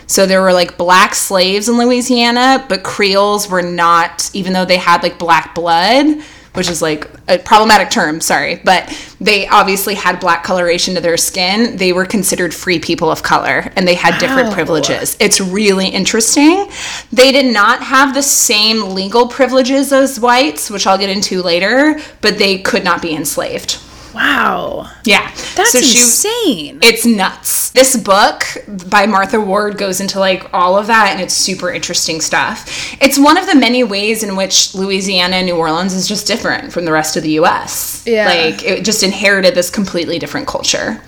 [0.07, 4.77] So there were like black slaves in Louisiana, but Creoles were not, even though they
[4.77, 6.23] had like black blood,
[6.53, 8.91] which is like a problematic term, sorry, but
[9.21, 11.77] they obviously had black coloration to their skin.
[11.77, 14.53] They were considered free people of color and they had different Wow.
[14.55, 15.15] privileges.
[15.19, 16.69] It's really interesting.
[17.11, 21.99] They did not have the same legal privileges as whites, which I'll get into later,
[22.21, 23.77] but they could not be enslaved.
[24.13, 24.89] Wow.
[25.05, 25.29] Yeah.
[25.55, 26.79] That's So she- insane.
[26.81, 27.69] it's nuts.
[27.71, 28.43] This book
[28.89, 32.95] by Martha Ward goes into like all of that and it's super interesting stuff.
[33.01, 36.73] It's one of the many ways in which Louisiana and New Orleans is just different
[36.73, 38.03] from the rest of the US.
[38.05, 38.25] Yeah.
[38.27, 41.01] Like it just inherited this completely different culture.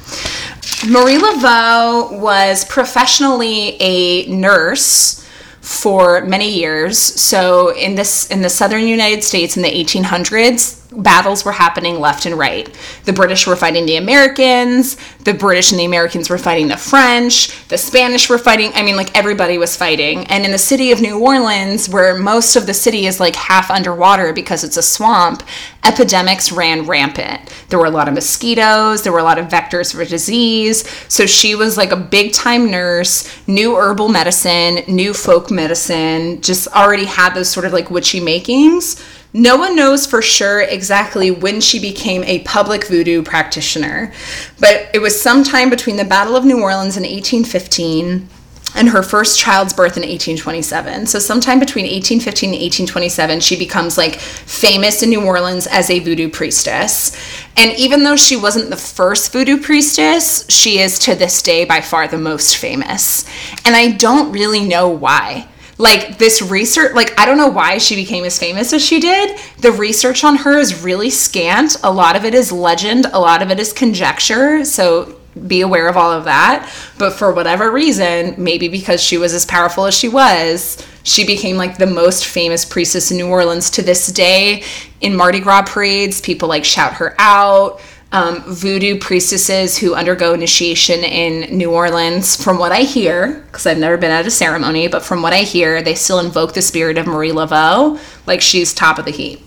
[0.87, 5.17] Marie Laveau was professionally a nurse
[5.61, 6.97] for many years.
[6.97, 12.25] So in this in the southern United States in the 1800s, battles were happening left
[12.25, 12.69] and right.
[13.05, 17.67] The British were fighting the Americans, the British and the Americans were fighting the French,
[17.69, 20.25] the Spanish were fighting, I mean like everybody was fighting.
[20.27, 23.71] And in the city of New Orleans where most of the city is like half
[23.71, 25.43] underwater because it's a swamp,
[25.85, 27.41] epidemics ran rampant.
[27.69, 30.87] There were a lot of mosquitoes, there were a lot of vectors for disease.
[31.07, 36.67] So she was like a big time nurse, new herbal medicine, new folk medicine, just
[36.69, 39.01] already had those sort of like witchy makings.
[39.34, 44.11] No one knows for sure exactly when she became a public voodoo practitioner,
[44.59, 48.27] but it was sometime between the Battle of New Orleans in 1815
[48.75, 51.05] and her first child's birth in 1827.
[51.05, 55.99] So sometime between 1815 and 1827, she becomes like famous in New Orleans as a
[55.99, 57.15] voodoo priestess.
[57.57, 61.82] And even though she wasn't the first voodoo priestess, she is to this day by
[61.82, 63.25] far the most famous.
[63.65, 65.47] And I don't really know why.
[65.82, 69.39] Like this research, like I don't know why she became as famous as she did.
[69.57, 71.75] The research on her is really scant.
[71.84, 74.63] A lot of it is legend, a lot of it is conjecture.
[74.63, 75.17] So
[75.47, 76.71] be aware of all of that.
[76.99, 81.57] But for whatever reason, maybe because she was as powerful as she was, she became
[81.57, 84.63] like the most famous priestess in New Orleans to this day.
[84.99, 87.82] In Mardi Gras parades, people like shout her out.
[88.14, 93.78] Um, voodoo priestesses who undergo initiation in New Orleans, from what I hear, because I've
[93.78, 96.97] never been at a ceremony, but from what I hear, they still invoke the spirit
[96.97, 97.97] of Marie Laveau,
[98.28, 99.39] like she's top of the heap.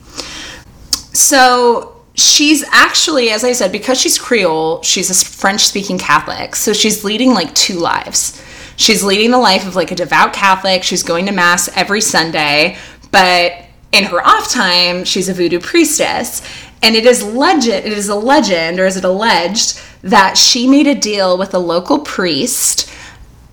[1.12, 6.56] So she's actually, as I said, because she's Creole, she's a French speaking Catholic.
[6.56, 8.42] So she's leading like two lives.
[8.76, 10.82] She's leading the life of like a devout Catholic.
[10.82, 12.78] She's going to mass every Sunday,
[13.10, 16.42] but in her off time, she's a voodoo priestess.
[16.82, 20.86] And it is legend it is a legend, or is it alleged, that she made
[20.86, 22.90] a deal with a local priest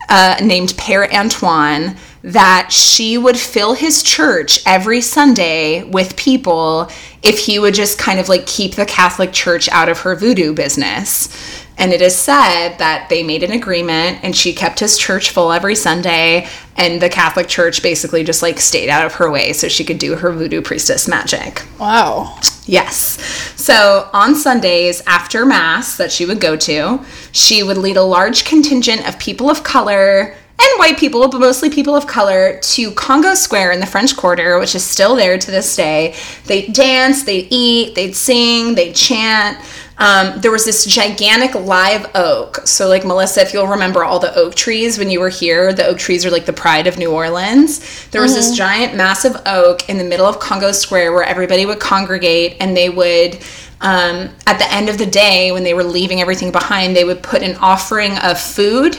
[0.09, 6.89] uh, named Père Antoine that she would fill his church every Sunday with people
[7.23, 10.53] if he would just kind of like keep the Catholic Church out of her voodoo
[10.53, 11.60] business.
[11.77, 15.51] And it is said that they made an agreement and she kept his church full
[15.51, 16.47] every Sunday,
[16.77, 19.97] and the Catholic Church basically just like stayed out of her way so she could
[19.97, 21.65] do her voodoo priestess magic.
[21.79, 22.37] Wow.
[22.65, 23.19] Yes.
[23.59, 28.45] So on Sundays after Mass that she would go to, she would lead a large
[28.45, 33.33] contingent of people of color and white people, but mostly people of color, to Congo
[33.33, 36.15] Square in the French Quarter, which is still there to this day.
[36.45, 39.57] They'd dance, they'd eat, they'd sing, they'd chant.
[40.01, 42.57] Um, there was this gigantic live oak.
[42.65, 45.85] So, like Melissa, if you'll remember all the oak trees when you were here, the
[45.85, 48.07] oak trees are like the pride of New Orleans.
[48.07, 51.79] There was this giant, massive oak in the middle of Congo Square where everybody would
[51.79, 53.43] congregate and they would.
[53.81, 57.21] Um, at the end of the day, when they were leaving everything behind, they would
[57.21, 58.97] put an offering of food,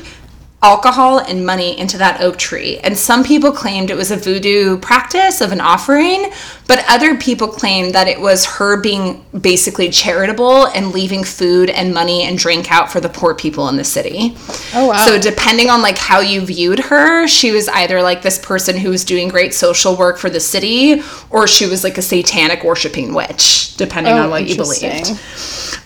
[0.62, 2.78] alcohol and money into that oak tree.
[2.78, 6.30] And some people claimed it was a voodoo practice of an offering,
[6.68, 11.92] but other people claimed that it was her being basically charitable and leaving food and
[11.92, 14.36] money and drink out for the poor people in the city.
[14.72, 15.04] Oh, wow.
[15.04, 18.90] So depending on like how you viewed her, she was either like this person who
[18.90, 23.14] was doing great social work for the city or she was like a satanic worshiping
[23.14, 25.18] witch, depending Oh, on what you believed.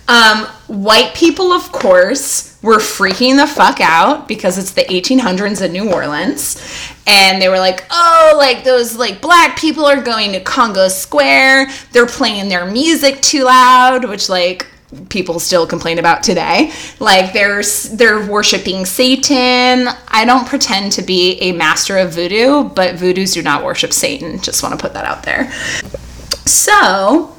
[0.08, 5.72] Um, white people, of course, were freaking the fuck out because it's the 1800s in
[5.72, 6.62] New Orleans.
[7.06, 11.68] And they were like, oh, like those like black people are going to Congo Square.
[11.92, 14.66] They're playing their music too loud, which like
[15.08, 16.72] people still complain about today.
[17.00, 19.88] Like they're they're worshiping Satan.
[20.08, 24.40] I don't pretend to be a master of voodoo, but voodoos do not worship Satan.
[24.40, 25.50] Just want to put that out there.
[26.46, 27.35] So,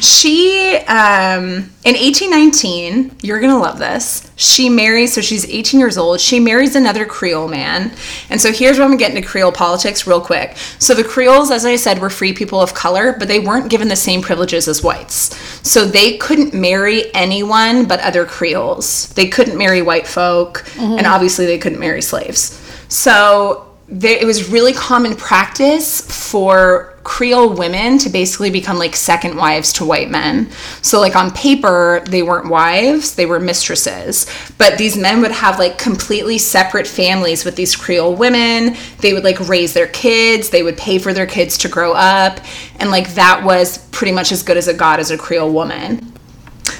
[0.00, 4.30] she um in 1819 you're gonna love this.
[4.36, 6.20] She marries so she's 18 years old.
[6.20, 7.92] She marries another creole man.
[8.30, 10.56] And so here's where i'm getting to get into creole politics real quick.
[10.78, 13.88] So the creoles as i said were free people of color but they weren't given
[13.88, 15.36] the same privileges as whites.
[15.68, 19.08] So they couldn't marry anyone but other creoles.
[19.10, 22.58] They couldn't marry white folk and obviously they couldn't marry slaves.
[22.88, 29.36] So there, it was really common practice for Creole women to basically become like second
[29.36, 30.48] wives to white men.
[30.80, 34.26] So, like on paper, they weren't wives, they were mistresses.
[34.58, 38.76] But these men would have like completely separate families with these Creole women.
[38.98, 42.38] They would like raise their kids, they would pay for their kids to grow up.
[42.78, 46.12] And like that was pretty much as good as it got as a Creole woman.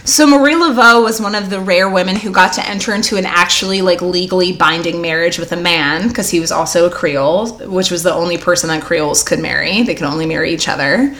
[0.05, 3.27] So Marie Laveau was one of the rare women who got to enter into an
[3.27, 7.91] actually like legally binding marriage with a man because he was also a Creole, which
[7.91, 9.83] was the only person that Creoles could marry.
[9.83, 11.15] They could only marry each other.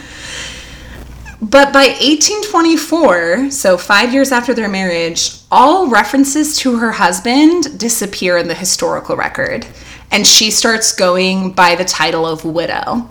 [1.41, 8.37] But by 1824, so five years after their marriage, all references to her husband disappear
[8.37, 9.65] in the historical record.
[10.11, 13.09] And she starts going by the title of widow.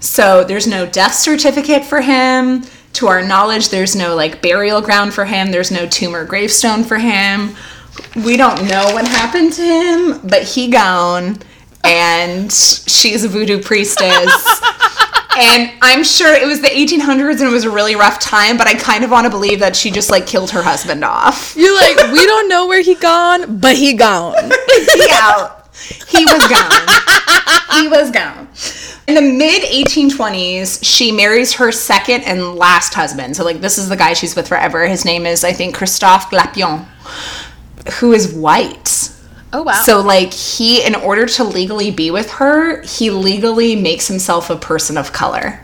[0.00, 2.64] So there's no death certificate for him.
[2.94, 5.50] To our knowledge, there's no like burial ground for him.
[5.50, 7.56] There's no tomb or gravestone for him.
[8.24, 11.38] We don't know what happened to him, but he gone,
[11.84, 14.60] and she's a voodoo priestess.
[15.38, 18.66] and I'm sure it was the 1800s and it was a really rough time, but
[18.66, 21.54] I kind of want to believe that she just like killed her husband off.
[21.56, 24.50] You're like, we don't know where he gone, but he gone.
[24.94, 25.68] he out.
[26.08, 27.80] He was gone.
[27.80, 28.41] he was gone.
[29.08, 33.36] In the mid 1820s, she marries her second and last husband.
[33.36, 34.86] So, like, this is the guy she's with forever.
[34.86, 36.84] His name is, I think, Christophe Glapion,
[37.94, 39.10] who is white.
[39.52, 39.82] Oh wow.
[39.82, 44.56] So, like, he, in order to legally be with her, he legally makes himself a
[44.56, 45.60] person of color.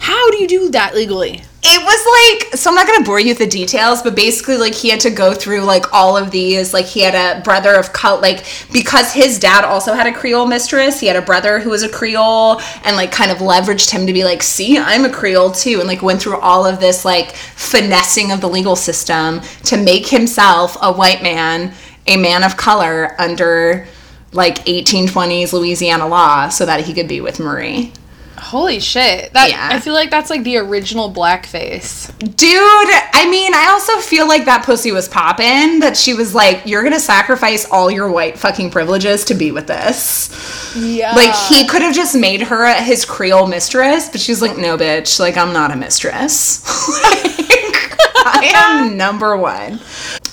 [0.00, 1.42] how do you do that legally?
[1.60, 4.74] It was like so I'm not gonna bore you with the details, but basically like
[4.74, 6.72] he had to go through like all of these.
[6.72, 10.46] Like he had a brother of color, like because his dad also had a Creole
[10.46, 11.00] mistress.
[11.00, 14.12] He had a brother who was a Creole, and like kind of leveraged him to
[14.12, 17.34] be like, see, I'm a Creole too, and like went through all of this like
[17.34, 21.74] finessing of the legal system to make himself a white man,
[22.06, 23.86] a man of color under
[24.32, 27.92] like 1820s Louisiana law, so that he could be with Marie.
[28.40, 29.32] Holy shit.
[29.32, 29.68] That Yeah.
[29.70, 32.08] I feel like that's like the original blackface.
[32.18, 35.80] Dude, I mean, I also feel like that pussy was poppin'.
[35.80, 39.66] That she was like, "You're gonna sacrifice all your white fucking privileges to be with
[39.66, 40.30] this."
[40.76, 41.14] Yeah.
[41.14, 45.18] Like he could have just made her his Creole mistress, but she's like, "No, bitch.
[45.18, 46.62] Like I'm not a mistress.
[47.02, 49.80] like, I am number one."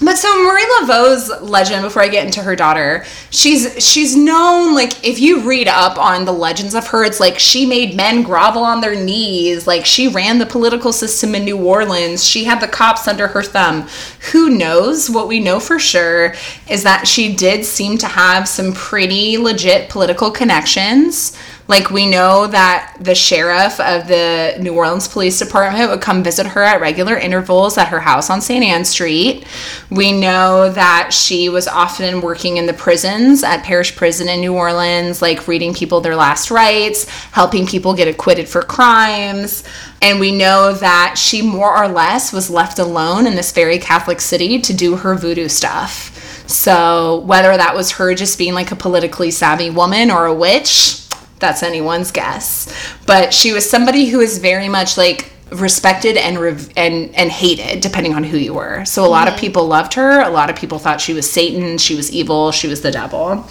[0.01, 5.05] But so Marie Laveau's legend, before I get into her daughter, she's she's known like
[5.05, 8.63] if you read up on the legends of her, it's like she made men grovel
[8.63, 12.67] on their knees, like she ran the political system in New Orleans, she had the
[12.67, 13.87] cops under her thumb.
[14.31, 15.09] Who knows?
[15.09, 16.35] What we know for sure
[16.69, 21.37] is that she did seem to have some pretty legit political connections.
[21.67, 26.45] Like we know that the sheriff of the New Orleans Police Department would come visit
[26.45, 28.63] her at regular intervals at her house on St.
[28.63, 29.47] Anne Street.
[29.89, 34.53] We know that she was often working in the prisons at Parish Prison in New
[34.53, 39.63] Orleans, like reading people their last rites, helping people get acquitted for crimes.
[40.03, 44.21] And we know that she more or less was left alone in this very Catholic
[44.21, 46.11] city to do her voodoo stuff.
[46.47, 51.04] So, whether that was her just being like a politically savvy woman or a witch,
[51.39, 52.73] that's anyone's guess.
[53.05, 57.79] But she was somebody who was very much like respected and rev- and and hated
[57.81, 58.83] depending on who you were.
[58.85, 59.41] So a lot of mm-hmm.
[59.41, 62.67] people loved her, a lot of people thought she was Satan, she was evil, she
[62.67, 63.45] was the devil.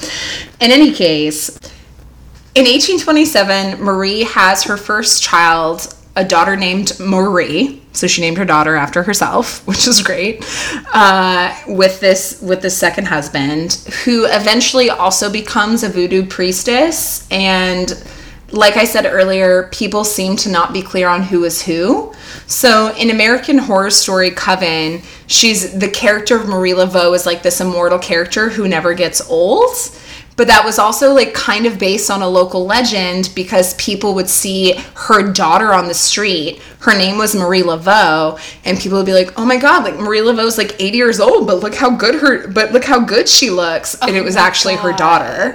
[0.60, 1.50] In any case,
[2.54, 7.82] in 1827, Marie has her first child, a daughter named Marie.
[7.92, 10.44] So she named her daughter after herself, which is great.
[10.92, 17.26] Uh, with this with this second husband, who eventually also becomes a voodoo priestess.
[17.30, 18.04] And
[18.50, 22.12] like I said earlier, people seem to not be clear on who is who.
[22.46, 27.60] So in American Horror Story Coven, she's the character of Marie Laveau is like this
[27.60, 29.74] immortal character who never gets old
[30.36, 34.28] but that was also like kind of based on a local legend because people would
[34.28, 36.60] see her daughter on the street.
[36.80, 40.20] Her name was marie laveau and people would be like oh my god like marie
[40.20, 43.50] laveau's like 80 years old but look how good her but look how good she
[43.50, 43.94] looks.
[44.00, 45.54] And oh it was actually her daughter.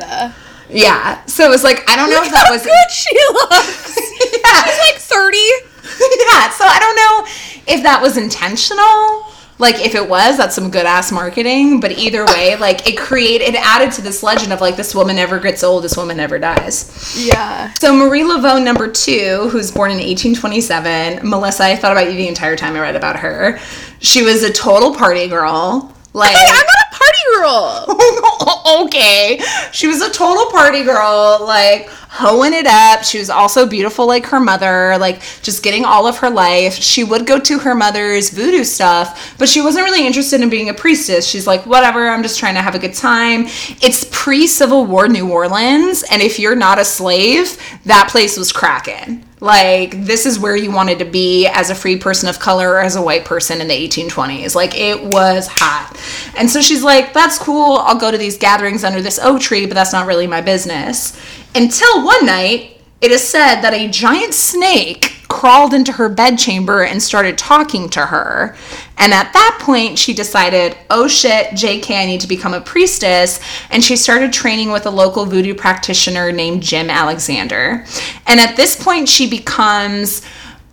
[0.69, 1.23] Yeah.
[1.25, 3.97] So it was like i don't know if that was good she looks.
[4.45, 4.63] yeah.
[4.65, 5.37] She's like 30.
[5.37, 6.49] yeah.
[6.51, 9.28] So i don't know if that was intentional
[9.59, 13.49] like if it was that's some good ass marketing but either way like it created
[13.49, 16.39] it added to this legend of like this woman never gets old this woman never
[16.39, 17.15] dies.
[17.17, 17.71] Yeah.
[17.79, 22.27] so marie laveau number two who's born in 1827 melissa i thought about you the
[22.27, 23.59] entire time i read about her.
[23.99, 28.85] She was a total party girl like Hey, I'm not a party girl.
[28.85, 29.41] okay.
[29.71, 33.03] She was a total party girl, like hoeing it up.
[33.03, 36.73] She was also beautiful like her mother, like just getting all of her life.
[36.73, 40.69] She would go to her mother's voodoo stuff, but she wasn't really interested in being
[40.69, 41.27] a priestess.
[41.27, 43.45] She's like, whatever, I'm just trying to have a good time.
[43.81, 48.51] It's pre Civil War New Orleans, and if you're not a slave, that place was
[48.51, 49.25] cracking.
[49.41, 52.81] Like, this is where you wanted to be as a free person of color or
[52.81, 54.53] as a white person in the 1820s.
[54.53, 55.97] Like, it was hot.
[56.35, 57.77] And so she's like, that's cool.
[57.77, 61.19] I'll go to these gatherings under this oak tree, but that's not really my business.
[61.55, 67.01] Until one night, it is said that a giant snake crawled into her bedchamber and
[67.01, 68.55] started talking to her.
[68.97, 73.39] And at that point, she decided, oh shit, JK, I need to become a priestess.
[73.69, 77.85] And she started training with a local voodoo practitioner named Jim Alexander.
[78.27, 80.23] And at this point, she becomes,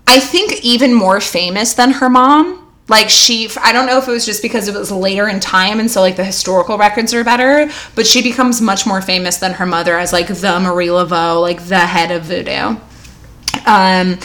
[0.07, 4.11] I think, even more famous than her mom like she i don't know if it
[4.11, 7.25] was just because it was later in time and so like the historical records are
[7.25, 11.41] better but she becomes much more famous than her mother as like the marie laveau
[11.41, 12.77] like the head of voodoo.
[13.67, 14.19] Um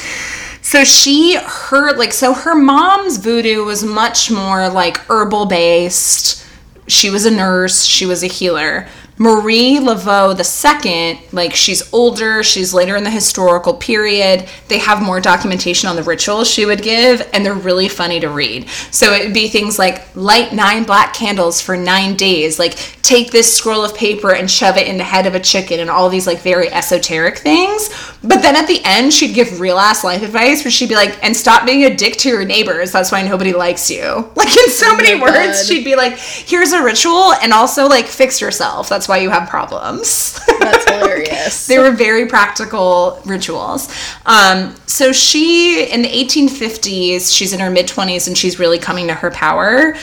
[0.61, 6.41] so she her like so her mom's voodoo was much more like herbal based
[6.87, 7.85] she was a nurse.
[7.85, 8.87] She was a healer
[9.21, 14.49] Marie Laveau the second, like she's older, she's later in the historical period.
[14.67, 18.29] They have more documentation on the rituals she would give, and they're really funny to
[18.29, 18.67] read.
[18.89, 23.29] So it would be things like light nine black candles for nine days, like take
[23.29, 26.09] this scroll of paper and shove it in the head of a chicken, and all
[26.09, 27.89] these like very esoteric things.
[28.23, 31.23] But then at the end, she'd give real ass life advice where she'd be like,
[31.23, 32.91] and stop being a dick to your neighbors.
[32.91, 34.31] That's why nobody likes you.
[34.41, 35.65] Like in so oh many my words, God.
[35.67, 38.89] she'd be like, here's a ritual, and also like fix yourself.
[38.89, 40.39] That's why you have problems.
[40.59, 41.67] That's hilarious.
[41.67, 43.93] they were very practical rituals.
[44.25, 49.07] Um, so she, in the 1850s, she's in her mid 20s and she's really coming
[49.07, 49.95] to her power.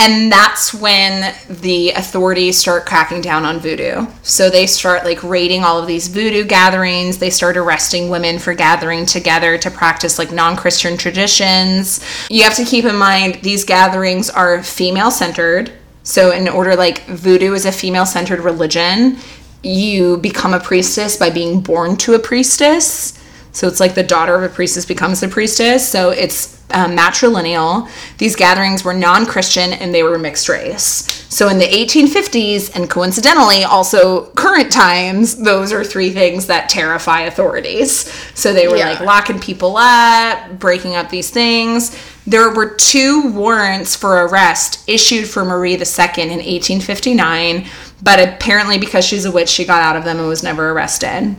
[0.00, 4.06] And that's when the authorities start cracking down on voodoo.
[4.22, 7.18] So they start like raiding all of these voodoo gatherings.
[7.18, 12.04] They start arresting women for gathering together to practice like non Christian traditions.
[12.28, 15.72] You have to keep in mind these gatherings are female centered.
[16.08, 19.18] So, in order, like, voodoo is a female centered religion,
[19.62, 23.12] you become a priestess by being born to a priestess.
[23.58, 25.88] So it's like the daughter of a priestess becomes a priestess.
[25.88, 27.90] So it's um, matrilineal.
[28.18, 31.08] These gatherings were non Christian and they were mixed race.
[31.28, 37.22] So in the 1850s, and coincidentally, also current times, those are three things that terrify
[37.22, 38.08] authorities.
[38.32, 38.90] So they were Yeah.
[38.90, 41.96] like locking people up, breaking up these things.
[42.28, 47.66] There were two warrants for arrest issued for Marie II in 1859,
[48.04, 51.34] but apparently, because she's a witch, she got out of them and was never arrested.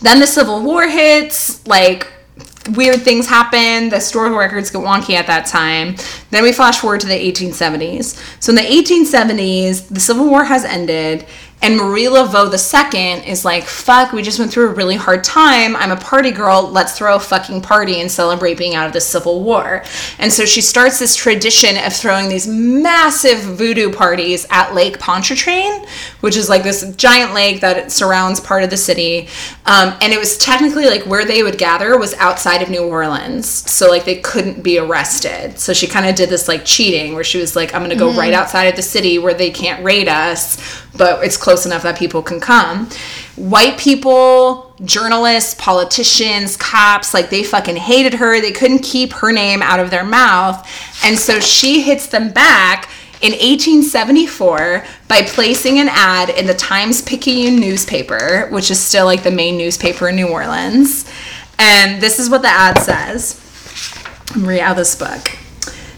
[0.00, 2.06] Then the Civil War hits, like
[2.74, 3.88] weird things happen.
[3.88, 5.96] The historical records get wonky at that time.
[6.30, 8.42] Then we flash forward to the 1870s.
[8.42, 11.26] So in the 1870s, the Civil War has ended.
[11.60, 15.74] And Marie Laveau II is like, fuck, we just went through a really hard time.
[15.74, 16.68] I'm a party girl.
[16.70, 19.82] Let's throw a fucking party and celebrate being out of the Civil War.
[20.18, 25.84] And so she starts this tradition of throwing these massive voodoo parties at Lake Pontchartrain,
[26.20, 29.28] which is like this giant lake that surrounds part of the city.
[29.66, 33.48] Um, and it was technically like where they would gather was outside of New Orleans.
[33.48, 35.58] So like they couldn't be arrested.
[35.58, 37.96] So she kind of did this like cheating where she was like, I'm going to
[37.96, 40.56] go right outside of the city where they can't raid us,
[40.98, 42.90] but it's close enough that people can come.
[43.36, 48.40] White people, journalists, politicians, cops, like they fucking hated her.
[48.40, 50.68] They couldn't keep her name out of their mouth.
[51.04, 57.02] And so she hits them back in 1874 by placing an ad in the Times
[57.02, 61.10] Picayune newspaper, which is still like the main newspaper in New Orleans.
[61.58, 63.40] And this is what the ad says.
[64.34, 65.30] I'm reading out this book.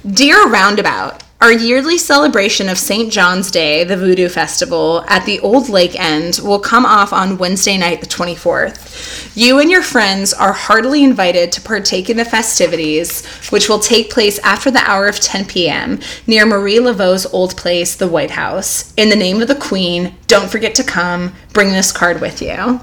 [0.06, 3.10] Dear Roundabout, our yearly celebration of St.
[3.10, 7.78] John's Day, the Voodoo Festival, at the Old Lake End will come off on Wednesday
[7.78, 9.34] night, the 24th.
[9.34, 14.10] You and your friends are heartily invited to partake in the festivities, which will take
[14.10, 16.00] place after the hour of 10 p.m.
[16.26, 18.92] near Marie Laveau's old place, the White House.
[18.98, 21.32] In the name of the Queen, don't forget to come.
[21.54, 22.80] Bring this card with you.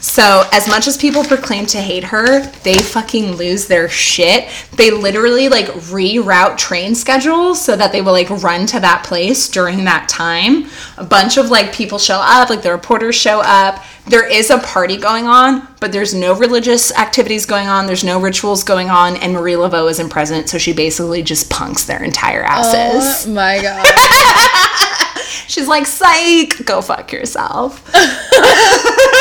[0.00, 4.48] So, as much as people proclaim to hate her, they fucking lose their shit.
[4.76, 9.48] They literally like reroute train schedules so that they will like run to that place
[9.48, 10.66] during that time.
[10.98, 13.84] A bunch of like people show up, like the reporters show up.
[14.06, 18.20] There is a party going on, but there's no religious activities going on, there's no
[18.20, 22.42] rituals going on, and Marie Laveau isn't present, so she basically just punks their entire
[22.42, 23.26] asses.
[23.26, 23.84] Oh my god.
[25.48, 27.84] She's like, psych, go fuck yourself.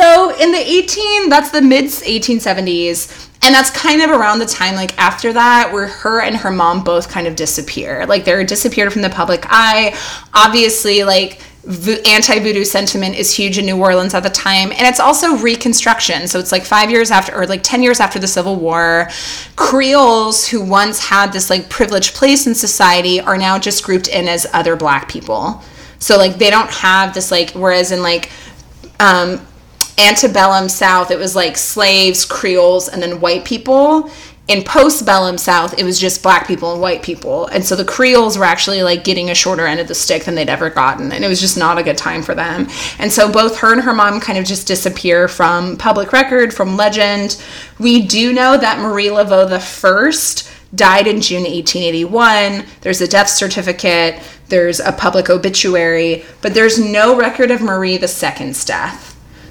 [0.00, 3.28] so in the 18, that's the mid 1870s.
[3.42, 6.84] And that's kind of around the time, like after that, where her and her mom
[6.84, 8.04] both kind of disappear.
[8.06, 9.96] Like they're disappeared from the public eye.
[10.34, 15.00] Obviously, like vo- anti-voodoo sentiment is huge in New Orleans at the time, and it's
[15.00, 16.28] also Reconstruction.
[16.28, 19.08] So it's like five years after, or like ten years after the Civil War.
[19.56, 24.28] Creoles who once had this like privileged place in society are now just grouped in
[24.28, 25.62] as other Black people.
[25.98, 28.30] So like they don't have this like, whereas in like
[29.00, 29.40] um,
[30.08, 34.10] antebellum South, it was like slaves, Creoles, and then white people.
[34.48, 37.46] In postbellum South, it was just black people and white people.
[37.46, 40.34] And so the Creoles were actually like getting a shorter end of the stick than
[40.34, 41.12] they'd ever gotten.
[41.12, 42.66] And it was just not a good time for them.
[42.98, 46.76] And so both her and her mom kind of just disappear from public record, from
[46.76, 47.40] legend.
[47.78, 52.64] We do know that Marie Laveau the first died in June 1881.
[52.80, 58.64] There's a death certificate, there's a public obituary, but there's no record of Marie II's
[58.64, 59.09] death.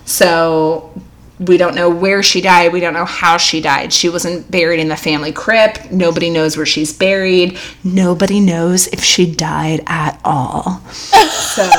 [0.09, 0.91] So
[1.39, 2.73] we don't know where she died.
[2.73, 3.93] We don't know how she died.
[3.93, 5.91] She wasn't buried in the family crypt.
[5.91, 7.57] Nobody knows where she's buried.
[7.83, 10.81] Nobody knows if she died at all.
[10.89, 11.69] So,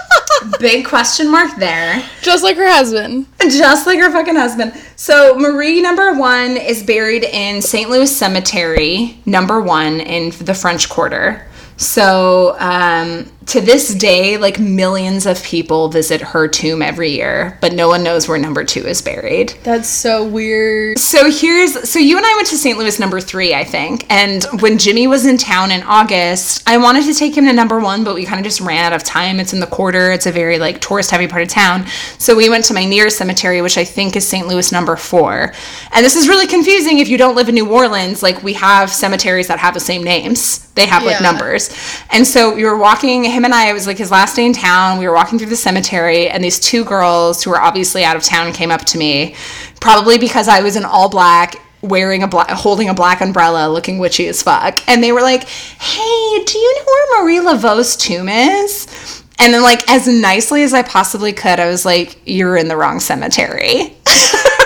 [0.60, 2.04] big question mark there.
[2.20, 3.26] Just like her husband.
[3.40, 4.74] Just like her fucking husband.
[4.96, 7.88] So Marie number one is buried in St.
[7.88, 11.46] Louis Cemetery, number one in the French Quarter.
[11.76, 17.72] So um, to this day, like millions of people visit her tomb every year, but
[17.72, 19.50] no one knows where number two is buried.
[19.62, 20.98] That's so weird.
[20.98, 22.78] So here's so you and I went to St.
[22.78, 24.06] Louis number three, I think.
[24.10, 27.80] And when Jimmy was in town in August, I wanted to take him to number
[27.80, 29.40] one, but we kind of just ran out of time.
[29.40, 31.86] It's in the quarter, it's a very like tourist heavy part of town.
[32.18, 34.46] So we went to my nearest cemetery, which I think is St.
[34.46, 35.52] Louis number four.
[35.92, 38.22] And this is really confusing if you don't live in New Orleans.
[38.22, 40.60] Like we have cemeteries that have the same names.
[40.74, 41.30] They have like Yeah.
[41.30, 41.70] numbers.
[42.10, 44.52] And so we were walking, him and I, it was like his last day in
[44.52, 44.98] town.
[44.98, 48.22] We were walking through the cemetery, and these two girls who were obviously out of
[48.22, 49.34] town came up to me,
[49.80, 53.98] probably because I was in all black, wearing a black, holding a black umbrella, looking
[53.98, 54.86] witchy as fuck.
[54.88, 59.22] And they were like, Hey, do you know where Marie Laveau's tomb is?
[59.38, 62.76] And then, like, as nicely as I possibly could, I was like, You're in the
[62.76, 63.94] wrong cemetery.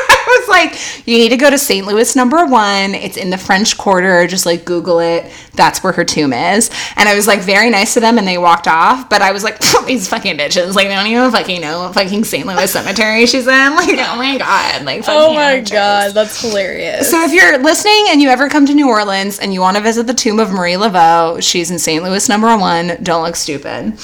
[0.49, 1.87] Was like, you need to go to St.
[1.87, 2.95] Louis number one.
[2.95, 4.27] It's in the French Quarter.
[4.27, 5.31] Just like Google it.
[5.55, 6.71] That's where her tomb is.
[6.97, 9.09] And I was like very nice to them and they walked off.
[9.11, 10.75] But I was like, these fucking bitches.
[10.75, 12.47] Like, they don't even fucking know what fucking St.
[12.47, 13.69] Louis cemetery she's in.
[13.79, 14.85] Like, oh my God.
[14.85, 15.71] Like, Oh my amateurs.
[15.71, 17.11] god, that's hilarious.
[17.11, 19.83] So if you're listening and you ever come to New Orleans and you want to
[19.83, 22.03] visit the tomb of Marie Laveau, she's in St.
[22.03, 22.97] Louis number one.
[23.03, 23.99] Don't look stupid.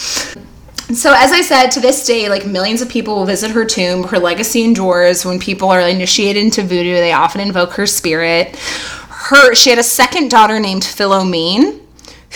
[0.93, 4.05] So as I said, to this day, like millions of people will visit her tomb.
[4.05, 5.25] Her legacy endures.
[5.25, 8.57] When people are initiated into voodoo, they often invoke her spirit.
[8.57, 11.81] Her she had a second daughter named Philomene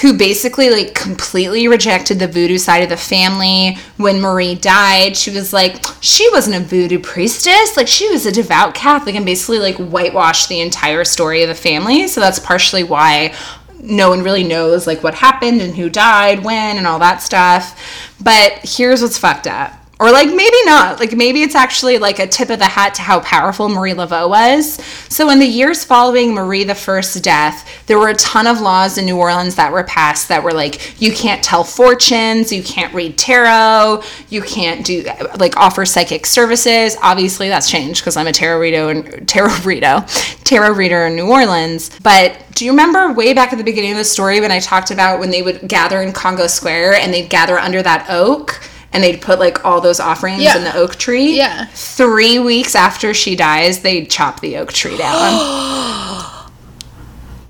[0.01, 3.77] who basically like completely rejected the voodoo side of the family.
[3.97, 7.77] When Marie died, she was like, she wasn't a voodoo priestess.
[7.77, 11.55] Like she was a devout Catholic and basically like whitewashed the entire story of the
[11.55, 12.07] family.
[12.07, 13.35] So that's partially why
[13.81, 17.79] no one really knows like what happened and who died when and all that stuff.
[18.21, 19.78] But here's what's fucked up.
[20.01, 21.01] Or like maybe not.
[21.01, 24.29] Like maybe it's actually like a tip of the hat to how powerful Marie Laveau
[24.29, 24.75] was.
[25.09, 28.97] So in the years following Marie the First's death, there were a ton of laws
[28.97, 32.95] in New Orleans that were passed that were like you can't tell fortunes, you can't
[32.95, 35.05] read tarot, you can't do
[35.37, 36.97] like offer psychic services.
[37.03, 40.05] Obviously that's changed because I'm a tarot reader and tarot reader,
[40.45, 41.91] tarot reader in New Orleans.
[42.05, 44.93] But do you remember way back at the beginning of the story when I talked
[44.93, 48.61] about when they would gather in Congo Square and they'd gather under that oak?
[48.93, 50.57] And they'd put like all those offerings Yeah.
[50.57, 51.37] in the oak tree.
[51.37, 51.67] Yeah.
[51.75, 56.35] Three weeks after she dies, they'd chop the oak tree down.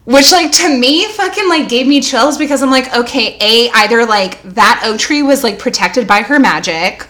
[0.05, 4.07] Which like to me fucking like gave me chills because I'm like, okay, A, either
[4.07, 7.07] like that oak tree was like protected by her magic,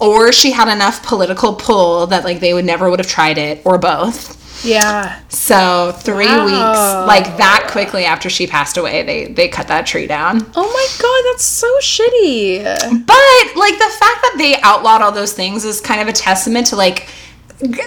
[0.00, 3.60] or she had enough political pull that like they would never would have tried it,
[3.66, 4.37] or both.
[4.64, 5.20] Yeah.
[5.28, 6.44] So three Wow.
[6.44, 10.46] weeks, like that quickly after she passed away, they they cut that tree down.
[10.56, 12.62] Oh my god, that's so shitty.
[13.06, 16.66] But like the fact that they outlawed all those things is kind of a testament
[16.68, 17.08] to like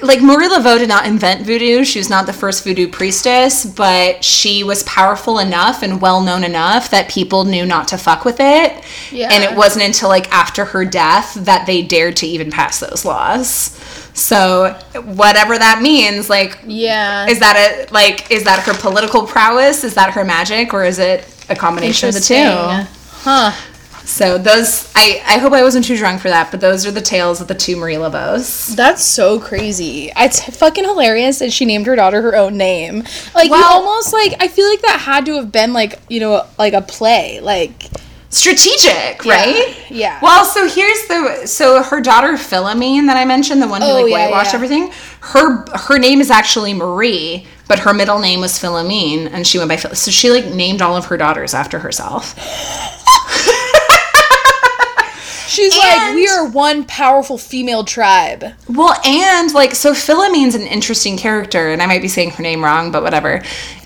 [0.01, 1.85] like Marie Laveau did not invent voodoo.
[1.85, 6.43] She was not the first voodoo priestess, but she was powerful enough and well known
[6.43, 8.83] enough that people knew not to fuck with it.
[9.13, 9.29] Yeah.
[9.31, 13.05] And it wasn't until like after her death that they dared to even pass those
[13.05, 13.79] laws.
[14.13, 14.73] So
[15.03, 17.27] whatever that means, like Yeah.
[17.27, 17.55] is that
[17.89, 19.83] a like is that her political prowess?
[19.83, 22.35] Is that her magic or is it a combination of the two?
[23.23, 23.51] Huh.
[24.03, 27.01] So those, I, I hope I wasn't too drunk for that, but those are the
[27.01, 28.75] tales of the two Marie Laveaus.
[28.75, 30.11] That's so crazy.
[30.17, 33.03] It's fucking hilarious that she named her daughter her own name.
[33.33, 36.45] Like you almost like I feel like that had to have been like, you know,
[36.57, 37.39] like a play.
[37.39, 37.85] Like
[38.31, 39.85] Strategic, right?
[39.89, 40.17] Yeah.
[40.21, 44.01] Well, so here's the so her daughter Philomene that I mentioned, the one who Oh,
[44.03, 44.55] like yeah, whitewashed yeah.
[44.55, 44.91] everything.
[45.19, 49.69] Her her name is actually Marie, but her middle name was Philomene, and she went
[49.69, 49.93] by Phil.
[49.95, 52.33] So she like named all of her daughters after herself.
[55.51, 58.45] She's like, we are one powerful female tribe.
[58.69, 62.63] Well, and like, so Philomene's an interesting character, and I might be saying her name
[62.63, 63.41] wrong, but whatever.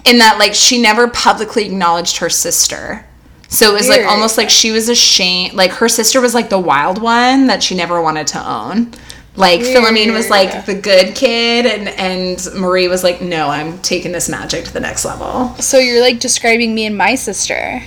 [0.05, 3.03] In that, like, she never publicly acknowledged her sister.
[3.47, 5.53] So it was like almost like she was ashamed.
[5.53, 8.91] Like, her sister was like the wild one that she never wanted to own.
[9.37, 14.11] Like, Philomene was like the good kid, and, and Marie was like, no, I'm taking
[14.13, 15.53] this magic to the next level.
[15.55, 17.81] So you're like describing me and my sister.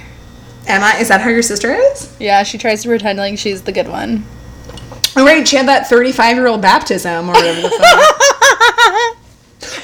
[0.67, 2.15] Emma, is that how your sister is?
[2.21, 4.25] Yeah, she tries to pretend like she's the good one.
[5.17, 5.47] Oh, right.
[5.49, 9.15] She had that 35 year old baptism or whatever the fuck.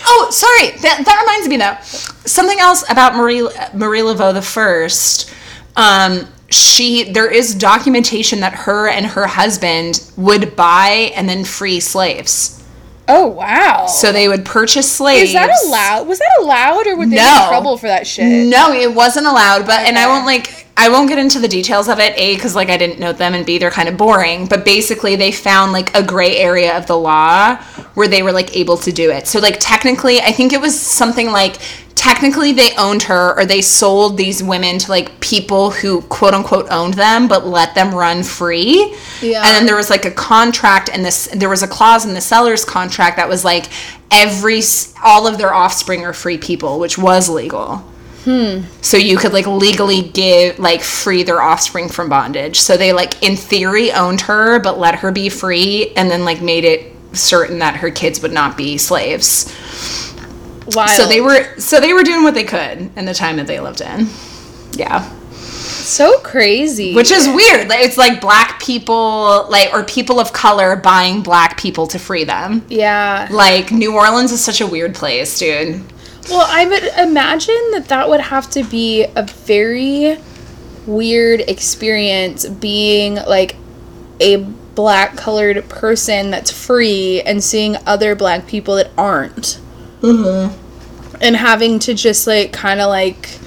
[0.07, 0.71] Oh, sorry.
[0.83, 1.77] That, that reminds me though.
[2.25, 3.43] Something else about Marie
[3.75, 5.33] Marie Laveau the first.
[5.77, 11.81] Um, she there is documentation that her and her husband would buy and then free
[11.81, 12.63] slaves.
[13.09, 13.87] Oh wow.
[13.87, 15.31] So they would purchase slaves.
[15.31, 16.07] is that allowed?
[16.07, 17.23] Was that allowed, or would they No.
[17.23, 18.47] get in trouble for that shit?
[18.49, 19.67] No, it wasn't allowed.
[19.67, 22.19] But and I won't like I won't get into the details of it.
[22.19, 24.47] A because like I didn't note them, and B they're kind of boring.
[24.47, 27.57] But basically, they found like a gray area of the law
[27.95, 29.27] where they were like able to do it.
[29.29, 31.59] So like technically, I think it was something like
[31.95, 36.67] technically they owned her or they sold these women to like people who quote unquote
[36.71, 39.39] owned them but let them run free Yeah.
[39.39, 42.21] and then there was like a contract and this there was a clause in the
[42.21, 43.67] seller's contract that was like
[44.11, 44.61] every
[45.05, 47.83] all of their offspring are free people which was legal
[48.25, 52.61] so you could like legally give like free their offspring from bondage.
[52.61, 56.41] So they like in theory owned her but let her be free and then like
[56.41, 59.53] made it certain that her kids would not be slaves.
[60.75, 60.91] Wild.
[60.91, 63.61] so they were so they were doing what they could in the time that they
[63.61, 64.09] lived in.
[64.73, 65.09] Yeah.
[65.31, 66.95] So crazy.
[66.95, 67.69] which is weird.
[67.69, 72.25] Like, it's like black people like or people of color buying black people to free
[72.25, 72.65] them.
[72.71, 73.29] Yeah.
[73.31, 75.83] like new orleans is such a weird place dude
[76.29, 80.19] Well, I would imagine that that would have to be a very
[80.87, 83.57] weird experience being like
[84.21, 84.37] a
[84.75, 89.61] black colored person that's free and seeing other black people that aren't.
[90.01, 90.61] Mm-hmm.
[91.21, 93.39] And having to just like kind of like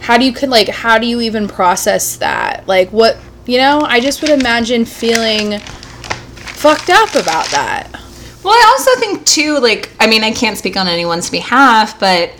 [0.00, 2.66] how do you could like how do you even process that?
[2.68, 8.00] Like what, you know, I just would imagine feeling fucked up about that.
[8.46, 12.30] Well, I also think too, like, I mean, I can't speak on anyone's behalf, but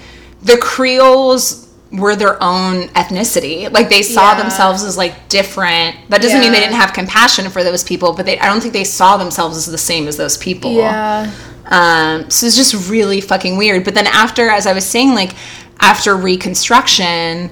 [0.43, 3.71] the Creoles were their own ethnicity.
[3.73, 4.43] Like, they saw Yeah.
[4.43, 5.97] themselves as like different.
[6.11, 8.73] That doesn't mean they didn't have compassion for those people, but they, I don't think
[8.73, 10.75] they saw themselves as the same as those people.
[10.75, 11.29] Yeah.
[11.69, 13.83] Um, so it's just really fucking weird.
[13.85, 15.33] But then after, as I was saying, like
[15.81, 17.51] after Reconstruction,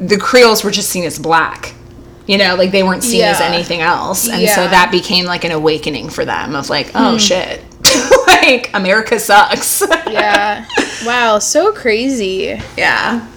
[0.00, 1.72] the Creoles were just seen as black.
[2.26, 4.64] You know, like they weren't seen as anything else, and so Yeah.
[4.64, 4.70] Hmm.
[4.72, 7.62] that became like an awakening for them of like, oh shit,
[8.26, 9.80] like America sucks.
[10.08, 10.66] Yeah.
[11.06, 12.60] wow, so crazy.
[12.76, 13.32] yeah.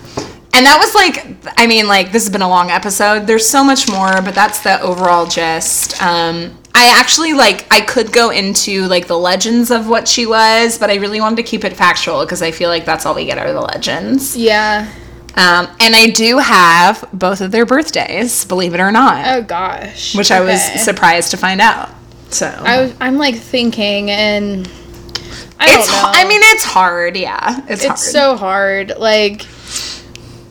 [0.52, 3.28] And that was like, I mean, like this has been a long episode.
[3.28, 6.02] There's so much more, but that's the overall gist.
[6.02, 10.78] Um, I actually like I could go into like the legends of what she was,
[10.78, 13.26] but I really wanted to keep it factual because I feel like that's all we
[13.26, 14.36] get are the legends.
[14.36, 14.92] Yeah.
[15.36, 20.16] Um, and I do have both of their birthdays, believe it or not, Oh gosh.
[20.16, 21.90] which I was surprised to find out.
[22.30, 24.68] So I was, I'm like thinking and
[25.60, 26.12] I it's, don't know.
[26.14, 27.18] I mean, it's hard.
[27.18, 27.94] Yeah, it's, hard.
[27.94, 28.94] it's so hard.
[28.98, 29.46] Like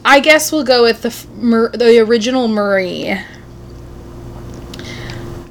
[0.05, 3.17] I guess we'll go with the Mar- the original Marie.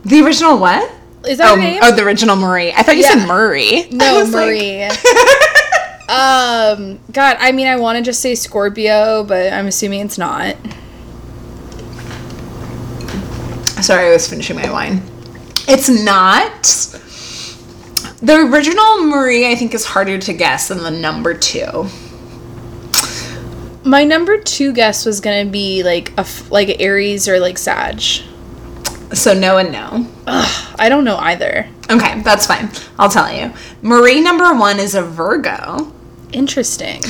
[0.05, 0.91] the original what?
[1.27, 1.79] Is that Oh, name?
[1.83, 2.71] oh, the original Marie.
[2.71, 3.13] I thought you Yeah.
[3.19, 3.87] said Murray.
[3.91, 4.83] No, was like- Marie.
[6.09, 10.55] um, God, I mean, I want to just say Scorpio, but I'm assuming it's not.
[13.83, 15.01] Sorry, I was finishing my wine.
[15.67, 16.63] It's not.
[18.21, 21.87] The original Marie, I think, is harder to guess than the number two.
[23.83, 28.01] My number two guess was gonna be like a like Aries or like Sag.
[29.13, 30.07] So no and no.
[30.27, 31.67] I don't know either.
[31.89, 32.69] Okay, that's fine.
[32.97, 33.53] I'll tell you.
[33.81, 35.93] Marie number one is a Virgo.
[36.33, 37.01] Interesting.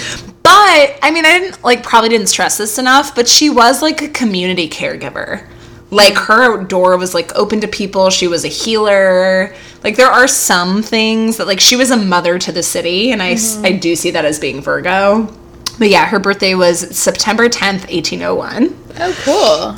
[0.44, 4.02] But I mean, I didn't like probably didn't stress this enough, but she was like
[4.02, 5.48] a community caregiver.
[5.90, 8.10] Like her door was like open to people.
[8.10, 9.56] She was a healer.
[9.84, 13.24] Like there are some things that like she was a mother to the city, and
[13.24, 13.66] I mm-hmm.
[13.66, 15.34] I do see that as being Virgo.
[15.80, 18.76] But yeah, her birthday was September tenth, eighteen oh one.
[19.00, 19.76] Oh, cool.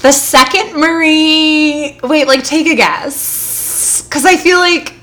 [0.00, 4.94] The second Marie, wait, like take a guess, because I feel like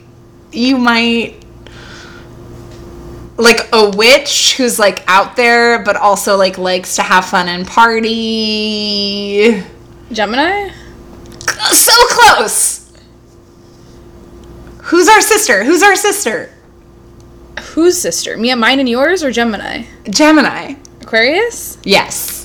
[0.52, 1.44] you might
[3.38, 7.65] like a witch who's like out there, but also like likes to have fun and
[7.65, 9.64] party.
[10.11, 10.69] Gemini.
[11.71, 12.91] So close.
[14.84, 15.63] Who's our sister?
[15.63, 16.51] Who's our sister?
[17.73, 18.38] Whose sister?
[18.38, 19.85] Mia, mine, and yours, or Gemini?
[20.09, 20.75] Gemini.
[21.01, 21.77] Aquarius.
[21.84, 22.41] Yes.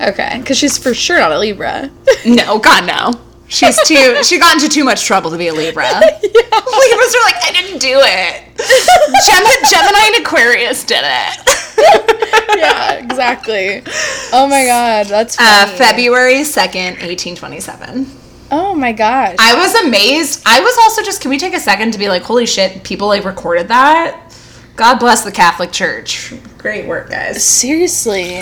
[0.00, 1.90] Okay, because she's for sure not a Libra.
[2.26, 3.20] No, God no.
[3.46, 4.22] She's too.
[4.24, 5.84] she got into too much trouble to be a Libra.
[5.90, 6.00] yeah.
[6.02, 8.42] Libras are like, I didn't do it.
[9.26, 11.55] Gem- Gemini and Aquarius did it.
[12.56, 13.82] yeah, exactly.
[14.32, 15.66] Oh my god, that's Uh.
[15.76, 18.06] February 2nd, 1827.
[18.50, 19.36] Oh my gosh.
[19.40, 20.42] I was amazed.
[20.46, 23.08] I was also just, can we take a second to be like, holy shit, people
[23.08, 24.22] like recorded that?
[24.76, 26.32] God bless the Catholic Church.
[26.58, 27.42] Great work, guys.
[27.44, 28.36] Seriously.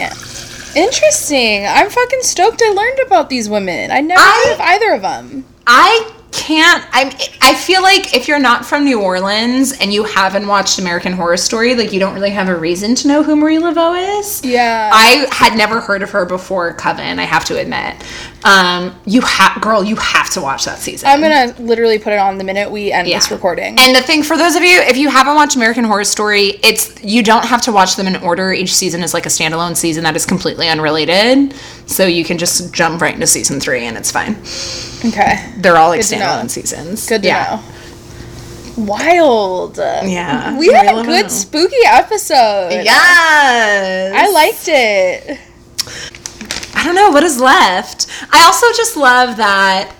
[0.77, 1.65] Interesting.
[1.67, 3.91] I'm fucking stoked I learned about these women.
[3.91, 5.45] I never I- heard of either of them.
[5.67, 7.09] I can't I'm
[7.41, 11.37] I feel like if you're not from New Orleans and you haven't watched American Horror
[11.37, 14.45] Story, like you don't really have a reason to know who Marie Laveau is.
[14.45, 14.91] Yeah.
[14.93, 18.03] I had never heard of her before Coven, I have to admit.
[18.43, 21.09] Um you have girl, you have to watch that season.
[21.09, 23.77] I'm gonna literally put it on the minute we end this recording.
[23.79, 27.03] And the thing for those of you, if you haven't watched American Horror Story, it's
[27.03, 28.53] you don't have to watch them in order.
[28.53, 31.55] Each season is like a standalone season that is completely unrelated.
[31.87, 34.37] So you can just jump right into season three and it's fine.
[35.13, 35.53] okay.
[35.59, 37.07] They're all like Good standalone seasons.
[37.09, 37.61] Good to yeah.
[38.77, 38.85] know.
[38.85, 39.77] Wild.
[39.77, 40.59] Yeah.
[40.59, 41.31] We had a good Laveau.
[41.31, 42.71] spooky episode.
[42.71, 44.13] Yes.
[44.15, 45.39] I liked it.
[46.75, 48.09] I don't know what is left.
[48.33, 49.95] I also just love that.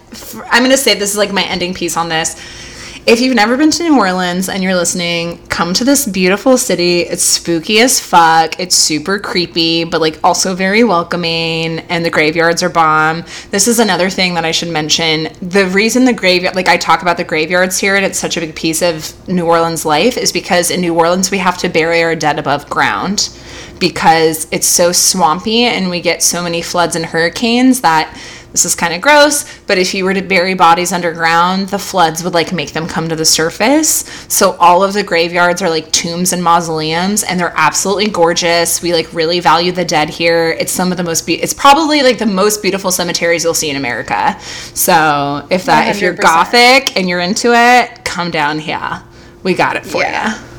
[0.51, 2.35] I'm going to say this is like my ending piece on this.
[3.07, 7.01] If you've never been to New Orleans and you're listening, come to this beautiful city.
[7.01, 8.59] It's spooky as fuck.
[8.59, 11.81] It's super creepy, but like also very welcoming.
[11.81, 13.25] And the graveyards are bomb.
[13.51, 15.29] This is another thing that I should mention.
[15.43, 18.41] The reason the graveyard, like I talk about the graveyards here, and it's such a
[18.41, 22.03] big piece of New Orleans life, is because in New Orleans we have to bury
[22.03, 23.29] our dead above ground
[23.79, 28.19] because it's so swampy and we get so many floods and hurricanes that
[28.55, 32.23] this is kind of gross, but if you were to bury bodies underground, the floods
[32.23, 34.05] would like make them come to the surface.
[34.29, 38.81] So all of the graveyards are like tombs and mausoleums and they're absolutely gorgeous.
[38.81, 40.51] We like really value the dead here.
[40.61, 43.71] It's some of the most be- it's probably like the most beautiful cemeteries you'll see
[43.71, 44.39] in America.
[44.73, 49.03] So, if that if you're gothic and you're into it, come down here.
[49.43, 50.39] We got it for Yeah.
[50.39, 50.54] you.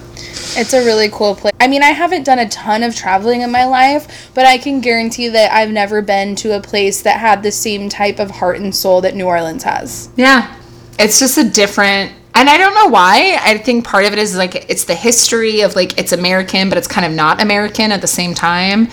[0.57, 1.53] It's a really cool place.
[1.59, 4.81] I mean, I haven't done a ton of traveling in my life, but I can
[4.81, 8.57] guarantee that I've never been to a place that had the same type of heart
[8.57, 10.09] and soul that New Orleans has.
[10.15, 10.55] Yeah.
[10.97, 13.37] It's just a different and I don't know why.
[13.41, 16.77] I think part of it is like it's the history of like it's American, but
[16.77, 18.89] it's kind of not American at the same time.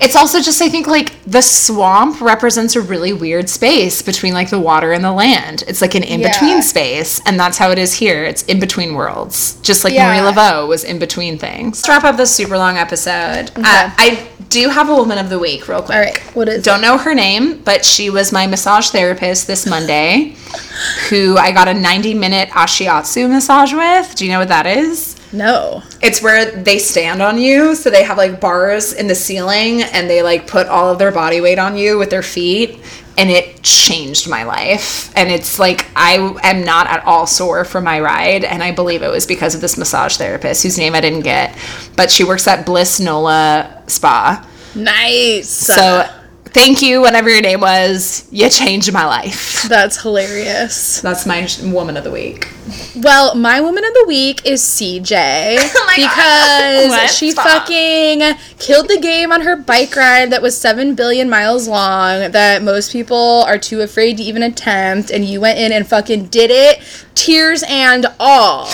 [0.00, 4.50] It's also just I think like the swamp represents a really weird space between like
[4.50, 5.64] the water and the land.
[5.66, 6.60] It's like an in between Yeah.
[6.60, 8.24] space, and that's how it is here.
[8.24, 10.08] It's in between worlds, just like Yeah.
[10.08, 11.78] Marie Laveau was in between things.
[11.78, 13.50] Let's wrap up this super long episode.
[13.56, 15.96] Uh, I do have a woman of the week, real quick.
[15.96, 19.64] All right, what is Don't know her name, but she was my massage therapist this
[19.66, 20.36] Monday,
[21.08, 24.14] who I got a 90 minute ashiatsu massage with.
[24.14, 25.16] Do you know what that is?
[25.32, 25.82] No.
[26.02, 27.74] It's where they stand on you.
[27.74, 31.12] So they have like bars in the ceiling and they like put all of their
[31.12, 32.78] body weight on you with their feet.
[33.18, 35.14] And it changed my life.
[35.16, 38.42] And it's like, I am not at all sore from my ride.
[38.42, 41.56] And I believe it was because of this massage therapist whose name I didn't get.
[41.94, 44.46] But she works at Bliss Nola Spa.
[44.74, 45.50] Nice.
[45.50, 46.08] So
[46.52, 48.26] thank you, whatever your name was.
[48.30, 49.62] You changed my life.
[49.68, 51.00] that's hilarious.
[51.00, 52.48] That's my woman of the week.
[52.96, 57.46] Well, my woman of the week is CJ Oh because she Stop.
[57.66, 62.62] fucking killed the game on her bike ride that was 7 billion miles long that
[62.62, 66.50] most people are too afraid to even attempt and you went in and fucking did
[66.50, 66.82] it
[67.14, 68.66] tears and all.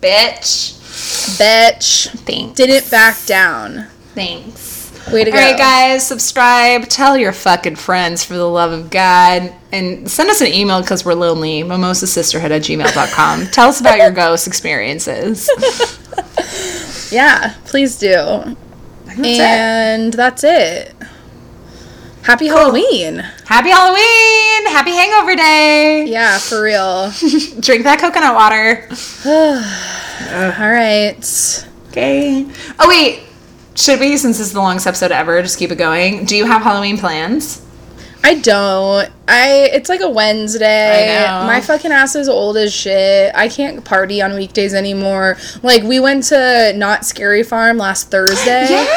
[0.00, 0.78] Bitch.
[1.38, 2.08] Bitch.
[2.20, 2.56] Thanks.
[2.56, 3.86] Didn't back down.
[4.14, 4.71] Thanks.
[5.10, 5.36] Way to go.
[5.38, 6.88] All right, guys, subscribe.
[6.88, 9.52] Tell your fucking friends for the love of God.
[9.72, 11.62] And send us an email because we're lonely.
[11.62, 13.46] Mimosasisterhood at gmail.com.
[13.52, 15.50] Tell us about your ghost experiences.
[17.12, 18.56] Yeah, please do.
[19.04, 19.40] That's it.
[19.40, 20.94] and that's it.
[22.22, 23.18] Happy Halloween.
[23.44, 24.66] Happy Halloween!
[24.72, 26.06] Happy Hangover Day!
[26.06, 27.10] Yeah, for real.
[27.60, 28.88] Drink that coconut water.
[30.62, 31.66] All right.
[31.88, 32.46] Okay.
[32.78, 33.24] Oh, wait.
[33.74, 36.24] Should we, since this is the longest episode ever, just keep it going?
[36.24, 37.64] Do you have Halloween plans?
[38.24, 39.10] I don't.
[39.26, 41.24] I it's like a Wednesday.
[41.24, 41.46] I know.
[41.46, 43.34] My fucking ass is old as shit.
[43.34, 45.36] I can't party on weekdays anymore.
[45.62, 48.86] Like we went to Knott's Scary Farm last Thursday.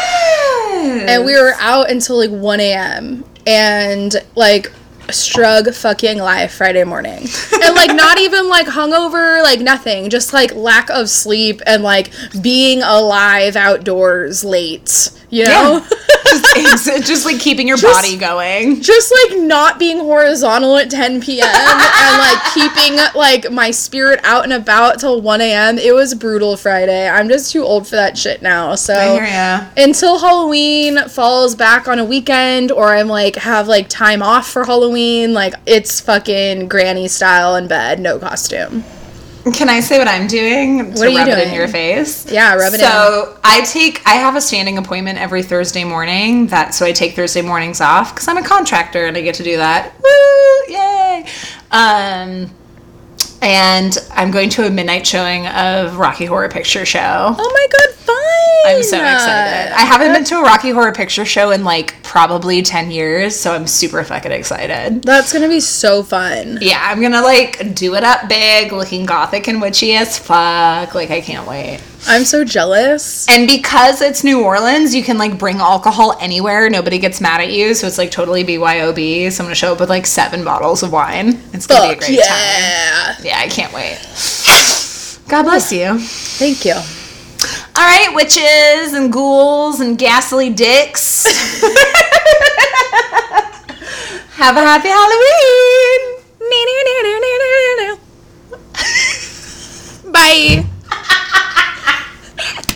[0.75, 1.09] Yes!
[1.09, 3.23] And we were out until like 1 a.m.
[3.47, 4.71] And like
[5.07, 7.27] strug fucking life Friday morning.
[7.65, 10.09] And like not even like hungover, like nothing.
[10.09, 12.11] Just like lack of sleep and like
[12.41, 15.09] being alive outdoors late.
[15.35, 15.85] You know?
[16.25, 18.81] just, it's just like keeping your Just- body going.
[18.81, 21.47] just like not being horizontal at 10 p.m.
[21.47, 25.77] and like keeping like my spirit out and about till 1 a.m.
[25.77, 27.07] It was brutal Friday.
[27.07, 28.75] I'm just too old for that shit now.
[28.75, 29.65] So I hear ya.
[29.77, 34.63] until Halloween falls back on a weekend or I'm like have like time off for
[34.65, 38.83] Halloween, like it's fucking granny style in bed, no costume.
[39.53, 42.29] Can I say what I'm doing to are you rub it in your face?
[42.31, 46.47] Yeah, rub it so I take I have a standing appointment every Thursday morning.
[46.47, 49.43] That so I take Thursday mornings off because I'm a contractor and I get to
[49.43, 49.93] do that.
[50.01, 50.73] Woo!
[50.73, 51.25] Yay!
[51.71, 52.49] Um,
[53.43, 57.35] and I'm going to a midnight showing of Rocky Horror Picture Show.
[57.37, 58.75] Oh my god, fine.
[58.75, 59.73] I'm so excited.
[59.73, 63.53] I haven't been to a Rocky Horror Picture Show in like probably 10 years, so
[63.53, 65.03] I'm super fucking excited.
[65.03, 66.59] That's gonna be so fun.
[66.61, 70.95] Yeah, I'm gonna like do it up big, looking gothic and witchy as fuck.
[70.95, 71.81] Like, I can't wait.
[72.07, 73.27] I'm so jealous.
[73.29, 76.69] And because it's New Orleans, you can like bring alcohol anywhere.
[76.69, 77.73] Nobody gets mad at you.
[77.73, 79.31] So it's like totally BYOB.
[79.31, 81.39] So I'm gonna show up with like seven bottles of wine.
[81.53, 82.17] It's gonna be a great time.
[82.17, 83.15] yeah.
[83.23, 83.97] Yeah, I can't wait.
[85.27, 85.97] God bless you.
[85.99, 86.75] Thank you.
[87.77, 91.25] All right, witches and ghouls and ghastly dicks.
[94.35, 96.15] Have a happy Halloween.
[100.11, 100.65] Bye.